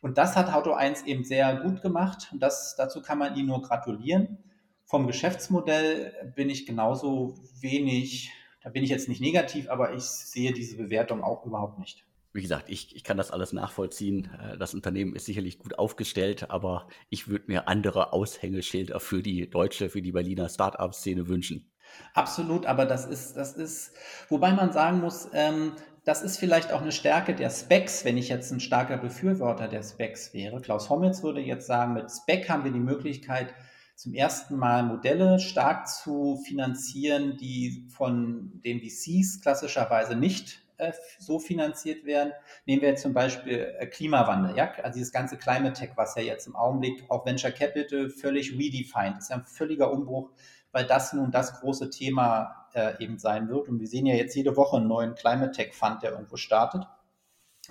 [0.01, 3.47] Und das hat Auto 1 eben sehr gut gemacht und das, dazu kann man ihnen
[3.47, 4.37] nur gratulieren.
[4.85, 8.31] Vom Geschäftsmodell bin ich genauso wenig,
[8.63, 12.41] da bin ich jetzt nicht negativ, aber ich sehe diese Bewertung auch überhaupt nicht wie
[12.41, 14.29] gesagt, ich, ich kann das alles nachvollziehen.
[14.39, 19.49] Äh, das Unternehmen ist sicherlich gut aufgestellt, aber ich würde mir andere Aushängeschilder für die
[19.49, 21.71] deutsche, für die Berliner Start-up-Szene wünschen.
[22.13, 23.93] Absolut, aber das ist, das ist,
[24.29, 25.73] wobei man sagen muss, ähm,
[26.09, 29.83] das ist vielleicht auch eine Stärke der Specs, wenn ich jetzt ein starker Befürworter der
[29.83, 30.59] Specs wäre.
[30.59, 33.53] Klaus Hommitz würde jetzt sagen, mit Spec haben wir die Möglichkeit,
[33.93, 41.37] zum ersten Mal Modelle stark zu finanzieren, die von den VCs klassischerweise nicht äh, so
[41.37, 42.33] finanziert werden.
[42.65, 46.23] Nehmen wir jetzt zum Beispiel äh, Klimawandel, ja, also dieses ganze Climate Tech, was ja
[46.23, 50.31] jetzt im Augenblick auch Venture Capital völlig redefined ist, ja ein völliger Umbruch,
[50.71, 53.67] weil das nun das große Thema äh, eben sein wird.
[53.67, 56.87] Und wir sehen ja jetzt jede Woche einen neuen Climate Tech Fund, der irgendwo startet.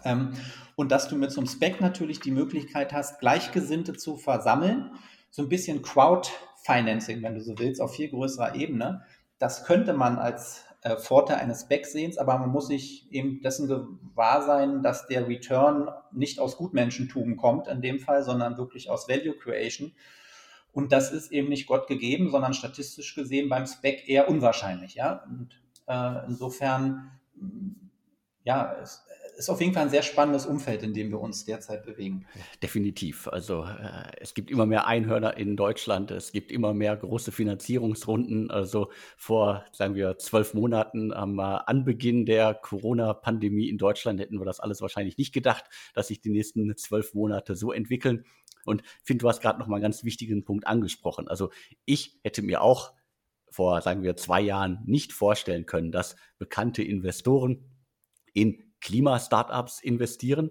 [0.05, 0.33] Ähm,
[0.77, 4.93] und dass du mit so einem Spec natürlich die Möglichkeit hast, Gleichgesinnte zu versammeln,
[5.31, 9.03] so ein bisschen Crowdfinancing, wenn du so willst, auf viel größerer Ebene.
[9.39, 14.43] Das könnte man als äh, Vorteil eines Backsehens, aber man muss sich eben dessen gewahr
[14.43, 19.37] sein, dass der Return nicht aus Gutmenschentum kommt in dem Fall, sondern wirklich aus Value
[19.37, 19.93] Creation.
[20.73, 24.95] Und das ist eben nicht Gott gegeben, sondern statistisch gesehen beim Spec eher unwahrscheinlich.
[24.95, 25.25] Ja?
[25.29, 27.11] Und äh, insofern,
[28.45, 29.03] ja, es,
[29.39, 32.27] ist auf jeden Fall ein sehr spannendes Umfeld, in dem wir uns derzeit bewegen.
[32.61, 33.29] Definitiv.
[33.29, 38.51] Also äh, es gibt immer mehr Einhörner in Deutschland, es gibt immer mehr große Finanzierungsrunden.
[38.51, 44.45] Also vor, sagen wir, zwölf Monaten am äh, Anbeginn der Corona-Pandemie in Deutschland hätten wir
[44.45, 45.65] das alles wahrscheinlich nicht gedacht,
[45.95, 48.25] dass sich die nächsten zwölf Monate so entwickeln.
[48.69, 51.29] Und ich finde, du hast gerade noch mal einen ganz wichtigen Punkt angesprochen.
[51.29, 51.51] Also
[51.85, 52.93] ich hätte mir auch
[53.51, 57.65] vor, sagen wir, zwei Jahren nicht vorstellen können, dass bekannte Investoren
[58.35, 60.51] in Klima-Startups investieren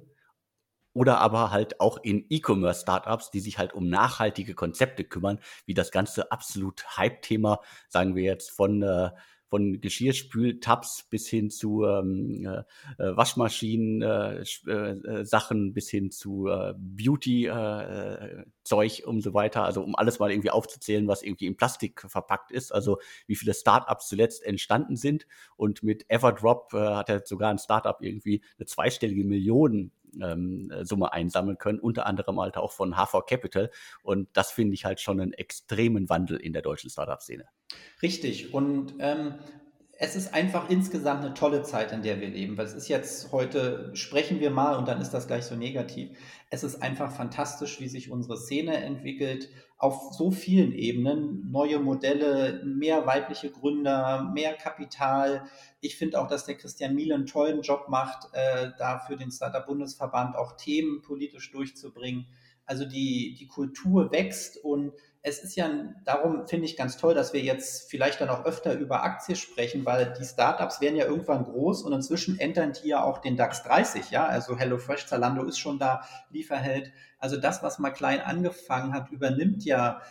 [0.94, 5.92] oder aber halt auch in E-Commerce-Startups, die sich halt um nachhaltige Konzepte kümmern, wie das
[5.92, 9.12] ganze absolut Hype-Thema, sagen wir jetzt von äh,
[9.50, 12.64] von Geschirrspültabs bis hin zu ähm, äh,
[13.04, 17.50] äh Waschmaschinen, äh, äh, Sachen bis hin zu äh, Beauty-Zeug
[19.00, 19.64] äh, und so weiter.
[19.64, 22.72] Also um alles mal irgendwie aufzuzählen, was irgendwie in Plastik verpackt ist.
[22.74, 25.28] Also wie viele Startups zuletzt entstanden sind.
[25.56, 29.92] Und mit Everdrop hat er sogar ein Startup irgendwie eine zweistellige Million
[30.22, 33.72] ähm, Summe einsammeln können, unter anderem halt auch von HV Capital.
[34.04, 37.46] Und das finde ich halt schon einen extremen Wandel in der deutschen Startup-Szene.
[38.02, 38.54] Richtig.
[38.54, 39.36] Und ähm,
[40.00, 42.58] es ist einfach insgesamt eine tolle Zeit, in der wir leben.
[42.58, 46.16] Weil es ist jetzt heute, sprechen wir mal und dann ist das gleich so negativ.
[46.52, 51.50] Es ist einfach fantastisch, wie sich unsere Szene entwickelt auf so vielen Ebenen.
[51.50, 55.48] Neue Modelle, mehr weibliche Gründer, mehr Kapital.
[55.82, 59.32] Ich finde auch, dass der Christian Miele einen tollen Job macht, äh, da für den
[59.32, 62.28] Startup-Bundesverband auch Themen politisch durchzubringen.
[62.66, 64.94] Also die, die Kultur wächst und
[65.28, 65.70] es ist ja,
[66.06, 69.86] darum finde ich ganz toll, dass wir jetzt vielleicht dann auch öfter über Aktien sprechen,
[69.86, 73.64] weil die Startups werden ja irgendwann groß und inzwischen entern die ja auch den DAX
[73.64, 76.02] 30, ja, also HelloFresh, Zalando ist schon da,
[76.32, 76.94] Lieferheld.
[77.20, 80.02] Also das, was mal klein angefangen hat, übernimmt ja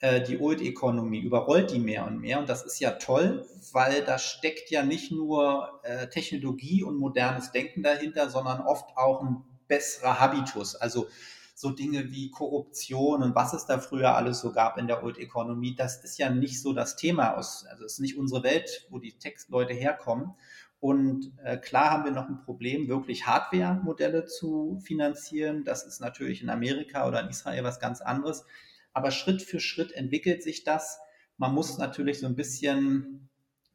[0.00, 4.02] äh, die Old Economy, überrollt die mehr und mehr und das ist ja toll, weil
[4.02, 9.44] da steckt ja nicht nur äh, Technologie und modernes Denken dahinter, sondern oft auch ein
[9.68, 10.74] besserer Habitus.
[10.74, 11.06] Also
[11.54, 15.18] so Dinge wie Korruption und was es da früher alles so gab in der Old
[15.18, 18.86] Economy, das ist ja nicht so das Thema aus, also es ist nicht unsere Welt,
[18.90, 20.34] wo die Textleute herkommen.
[20.80, 25.64] Und äh, klar haben wir noch ein Problem, wirklich Hardware-Modelle zu finanzieren.
[25.64, 28.44] Das ist natürlich in Amerika oder in Israel was ganz anderes.
[28.92, 30.98] Aber Schritt für Schritt entwickelt sich das.
[31.38, 33.30] Man muss natürlich so ein bisschen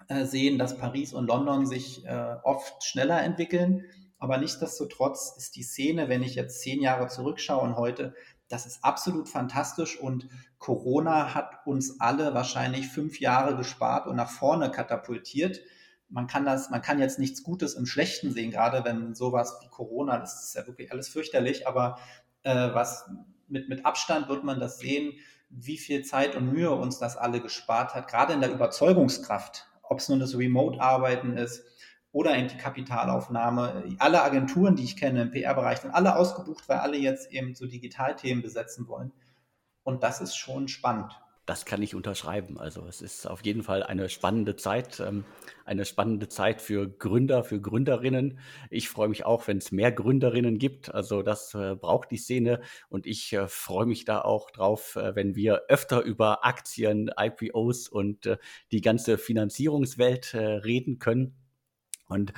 [0.08, 3.86] äh, sehen, dass Paris und London sich äh, oft schneller entwickeln.
[4.20, 8.14] Aber nichtsdestotrotz ist die Szene, wenn ich jetzt zehn Jahre zurückschaue und heute,
[8.50, 14.30] das ist absolut fantastisch und Corona hat uns alle wahrscheinlich fünf Jahre gespart und nach
[14.30, 15.62] vorne katapultiert.
[16.10, 19.70] Man kann das, man kann jetzt nichts Gutes im Schlechten sehen, gerade wenn sowas wie
[19.70, 22.00] Corona, das ist ja wirklich alles fürchterlich, aber
[22.44, 23.10] äh, was
[23.48, 25.14] mit, mit Abstand wird man das sehen,
[25.50, 30.00] wie viel Zeit und Mühe uns das alle gespart hat, gerade in der Überzeugungskraft, ob
[30.00, 31.64] es nun das Remote-Arbeiten ist,
[32.12, 33.96] oder eben die Kapitalaufnahme.
[34.00, 37.68] Alle Agenturen, die ich kenne im PR-Bereich, sind alle ausgebucht, weil alle jetzt eben so
[37.68, 39.12] Digitalthemen besetzen wollen.
[39.84, 41.20] Und das ist schon spannend.
[41.50, 42.60] Das kann ich unterschreiben.
[42.60, 45.26] Also es ist auf jeden Fall eine spannende Zeit, ähm,
[45.66, 48.38] eine spannende Zeit für Gründer, für Gründerinnen.
[48.70, 50.94] Ich freue mich auch, wenn es mehr Gründerinnen gibt.
[50.94, 55.16] Also das äh, braucht die Szene und ich äh, freue mich da auch drauf, äh,
[55.16, 58.30] wenn wir öfter über Aktien, IPOs und
[58.72, 61.36] die ganze Finanzierungswelt reden können.
[62.10, 62.34] Und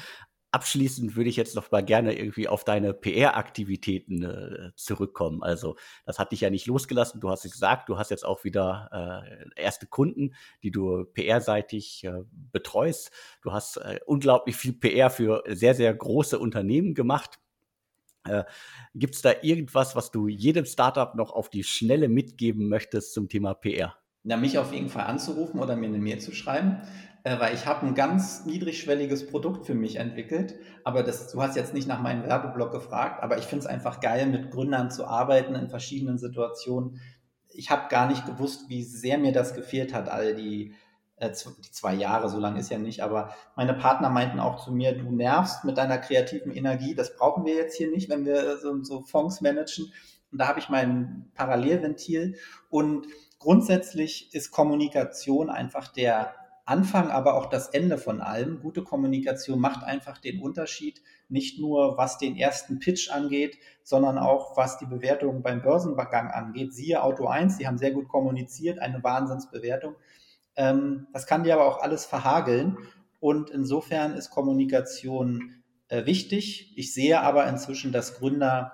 [0.51, 5.41] abschließend würde ich jetzt noch mal gerne irgendwie auf deine PR-Aktivitäten äh, zurückkommen.
[5.43, 7.21] Also das hat dich ja nicht losgelassen.
[7.21, 9.23] Du hast es gesagt, du hast jetzt auch wieder
[9.55, 13.11] äh, erste Kunden, die du PR-seitig äh, betreust.
[13.41, 17.39] Du hast äh, unglaublich viel PR für sehr, sehr große Unternehmen gemacht.
[18.25, 18.43] Äh,
[18.93, 23.29] Gibt es da irgendwas, was du jedem Startup noch auf die Schnelle mitgeben möchtest zum
[23.29, 23.95] Thema PR?
[24.23, 26.81] Na, mich auf jeden Fall anzurufen oder mir eine Mail zu schreiben
[27.23, 30.55] äh, weil ich habe ein ganz niedrigschwelliges Produkt für mich entwickelt.
[30.83, 33.99] Aber das, du hast jetzt nicht nach meinem Werbeblock gefragt, aber ich finde es einfach
[33.99, 36.99] geil, mit Gründern zu arbeiten in verschiedenen Situationen.
[37.49, 40.73] Ich habe gar nicht gewusst, wie sehr mir das gefehlt hat, all die,
[41.17, 44.71] äh, die zwei Jahre, so lange ist ja nicht, aber meine Partner meinten auch zu
[44.71, 48.57] mir, du nervst mit deiner kreativen Energie, das brauchen wir jetzt hier nicht, wenn wir
[48.57, 49.91] so, so Fonds managen.
[50.31, 52.37] Und da habe ich mein Parallelventil
[52.69, 53.05] und
[53.37, 56.33] grundsätzlich ist Kommunikation einfach der
[56.71, 58.61] Anfang, aber auch das Ende von allem.
[58.61, 64.55] Gute Kommunikation macht einfach den Unterschied, nicht nur was den ersten Pitch angeht, sondern auch
[64.55, 66.73] was die Bewertung beim Börsengang angeht.
[66.73, 69.95] Siehe Auto 1, die haben sehr gut kommuniziert, eine Wahnsinnsbewertung.
[70.55, 72.77] Ähm, das kann dir aber auch alles verhageln
[73.19, 76.73] und insofern ist Kommunikation äh, wichtig.
[76.77, 78.71] Ich sehe aber inzwischen, dass Gründer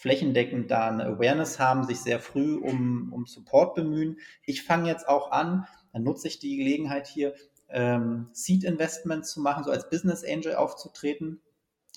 [0.00, 4.18] flächendeckend da eine Awareness haben, sich sehr früh um, um Support bemühen.
[4.46, 7.34] Ich fange jetzt auch an, dann nutze ich die Gelegenheit hier,
[7.68, 11.40] ähm, Seed Investments zu machen, so als Business Angel aufzutreten.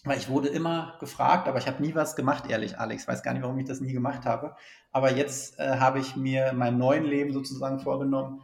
[0.05, 3.03] Weil ich wurde immer gefragt, aber ich habe nie was gemacht, ehrlich, Alex.
[3.03, 4.55] Ich weiß gar nicht, warum ich das nie gemacht habe.
[4.91, 8.43] Aber jetzt äh, habe ich mir in meinem neuen Leben sozusagen vorgenommen,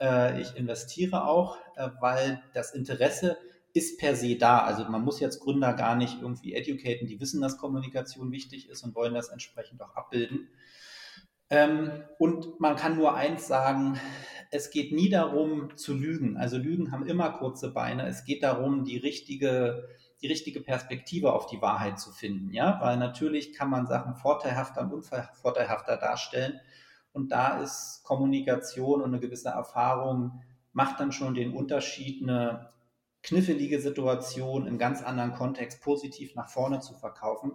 [0.00, 3.36] äh, ich investiere auch, äh, weil das Interesse
[3.72, 4.60] ist per se da.
[4.60, 8.82] Also man muss jetzt Gründer gar nicht irgendwie educaten, die wissen, dass Kommunikation wichtig ist
[8.82, 10.48] und wollen das entsprechend auch abbilden.
[11.50, 14.00] Ähm, und man kann nur eins sagen,
[14.52, 16.36] es geht nie darum zu lügen.
[16.36, 18.06] Also Lügen haben immer kurze Beine.
[18.08, 19.88] Es geht darum, die richtige,
[20.22, 22.52] die richtige Perspektive auf die Wahrheit zu finden.
[22.52, 26.60] Ja, weil natürlich kann man Sachen vorteilhafter und unvorteilhafter darstellen.
[27.12, 30.42] Und da ist Kommunikation und eine gewisse Erfahrung
[30.72, 32.70] macht dann schon den Unterschied, eine
[33.22, 37.52] kniffelige Situation im ganz anderen Kontext positiv nach vorne zu verkaufen.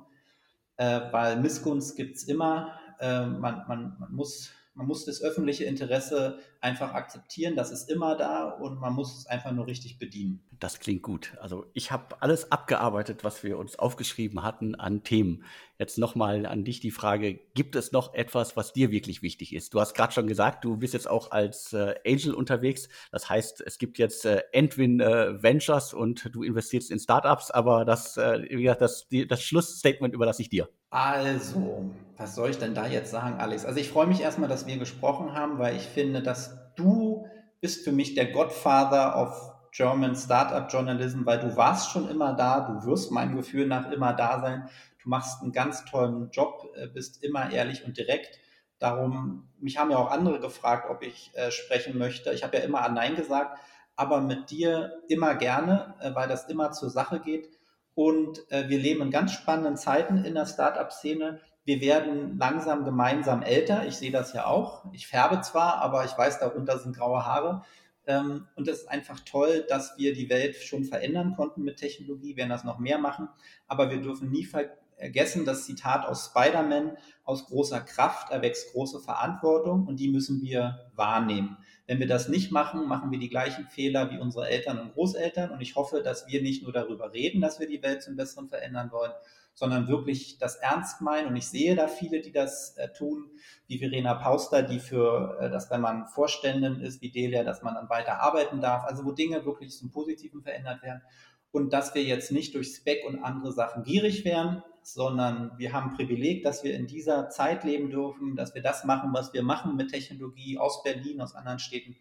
[0.77, 5.63] Äh, weil Missgunst gibt es immer äh, man, man, man muss man muss das öffentliche
[5.63, 10.41] Interesse einfach akzeptieren, das ist immer da und man muss es einfach nur richtig bedienen.
[10.59, 11.33] Das klingt gut.
[11.39, 15.43] Also ich habe alles abgearbeitet, was wir uns aufgeschrieben hatten an Themen.
[15.79, 19.73] Jetzt nochmal an dich die Frage, gibt es noch etwas, was dir wirklich wichtig ist?
[19.73, 22.89] Du hast gerade schon gesagt, du bist jetzt auch als äh, Angel unterwegs.
[23.11, 27.85] Das heißt, es gibt jetzt äh, Entwin äh, Ventures und du investierst in Startups, aber
[27.85, 30.69] das, äh, wie gesagt, das, das Schlussstatement überlasse ich dir.
[30.95, 33.65] Also, was soll ich denn da jetzt sagen, Alex?
[33.65, 37.27] Also ich freue mich erstmal, dass wir gesprochen haben, weil ich finde, dass du
[37.59, 42.61] bist für mich der Godfather of German Startup Journalism, weil du warst schon immer da,
[42.61, 44.69] du wirst meinem Gefühl nach immer da sein.
[45.03, 48.39] Du machst einen ganz tollen Job, äh, bist immer ehrlich und direkt.
[48.79, 52.31] Darum, mich haben ja auch andere gefragt, ob ich äh, sprechen möchte.
[52.31, 53.59] Ich habe ja immer Nein gesagt,
[53.97, 57.49] aber mit dir immer gerne, äh, weil das immer zur Sache geht.
[57.95, 61.39] Und äh, wir leben in ganz spannenden Zeiten in der Startup-Szene.
[61.63, 63.87] Wir werden langsam gemeinsam älter.
[63.87, 64.83] Ich sehe das ja auch.
[64.93, 67.63] Ich färbe zwar, aber ich weiß, darunter sind graue Haare.
[68.05, 72.35] Ähm, und es ist einfach toll, dass wir die Welt schon verändern konnten mit Technologie,
[72.35, 73.29] werden das noch mehr machen.
[73.67, 79.87] Aber wir dürfen nie vergessen, das Zitat aus Spider-Man, aus großer Kraft erwächst große Verantwortung
[79.87, 81.57] und die müssen wir wahrnehmen.
[81.87, 85.51] Wenn wir das nicht machen, machen wir die gleichen Fehler wie unsere Eltern und Großeltern.
[85.51, 88.49] Und ich hoffe, dass wir nicht nur darüber reden, dass wir die Welt zum Besseren
[88.49, 89.11] verändern wollen,
[89.53, 91.27] sondern wirklich das ernst meinen.
[91.27, 93.29] Und ich sehe da viele, die das äh, tun,
[93.67, 97.75] wie Verena Pauster, die für, äh, dass wenn man Vorständin ist, wie Delia, dass man
[97.75, 98.83] dann weiter arbeiten darf.
[98.85, 101.03] Also wo Dinge wirklich zum Positiven verändert werden.
[101.51, 104.63] Und dass wir jetzt nicht durch Spec und andere Sachen gierig werden,
[104.93, 109.11] sondern wir haben Privileg, dass wir in dieser Zeit leben dürfen, dass wir das machen,
[109.13, 111.95] was wir machen mit Technologie aus Berlin, aus anderen Städten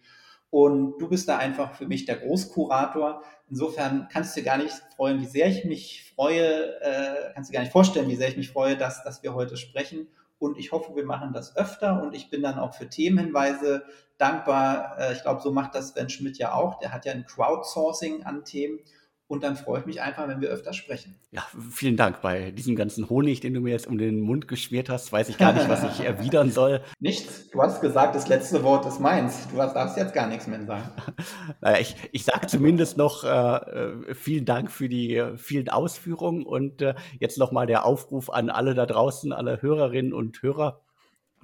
[0.54, 3.24] und du bist da einfach für mich der Großkurator.
[3.50, 7.54] Insofern kannst du dir gar nicht freuen, wie sehr ich mich freue, äh, kannst du
[7.54, 10.06] gar nicht vorstellen, wie sehr ich mich freue, dass, dass wir heute sprechen.
[10.38, 12.00] Und ich hoffe, wir machen das öfter.
[12.00, 13.82] Und ich bin dann auch für Themenhinweise
[14.16, 14.96] dankbar.
[14.96, 16.78] Äh, ich glaube, so macht das Sven Schmidt ja auch.
[16.78, 18.78] Der hat ja ein Crowdsourcing an Themen.
[19.26, 21.18] Und dann freue ich mich einfach, wenn wir öfter sprechen.
[21.30, 22.20] Ja, vielen Dank.
[22.20, 25.38] Bei diesem ganzen Honig, den du mir jetzt um den Mund geschmiert hast, weiß ich
[25.38, 26.82] gar nicht, was ich erwidern soll.
[27.00, 27.48] Nichts.
[27.50, 29.48] Du hast gesagt, das letzte Wort ist meins.
[29.48, 30.90] Du darfst jetzt gar nichts mehr sagen.
[31.62, 36.44] naja, ich, ich sage zumindest noch äh, äh, vielen Dank für die äh, vielen Ausführungen
[36.44, 40.83] und äh, jetzt nochmal der Aufruf an alle da draußen, alle Hörerinnen und Hörer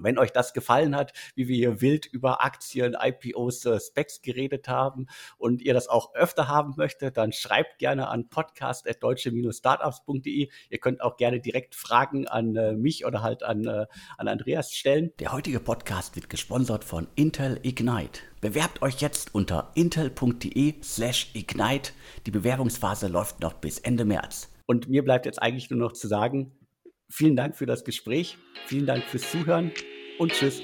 [0.03, 4.67] wenn euch das gefallen hat, wie wir hier wild über Aktien, IPOs, äh, Specs geredet
[4.67, 10.49] haben und ihr das auch öfter haben möchtet, dann schreibt gerne an podcast.deutsche-startups.de.
[10.69, 13.85] Ihr könnt auch gerne direkt Fragen an äh, mich oder halt an, äh,
[14.17, 15.11] an Andreas stellen.
[15.19, 18.21] Der heutige Podcast wird gesponsert von Intel Ignite.
[18.41, 21.91] Bewerbt euch jetzt unter intel.de slash ignite.
[22.25, 24.49] Die Bewerbungsphase läuft noch bis Ende März.
[24.65, 26.51] Und mir bleibt jetzt eigentlich nur noch zu sagen,
[27.11, 29.71] vielen Dank für das Gespräch, vielen Dank fürs Zuhören
[30.17, 30.61] und tschüss.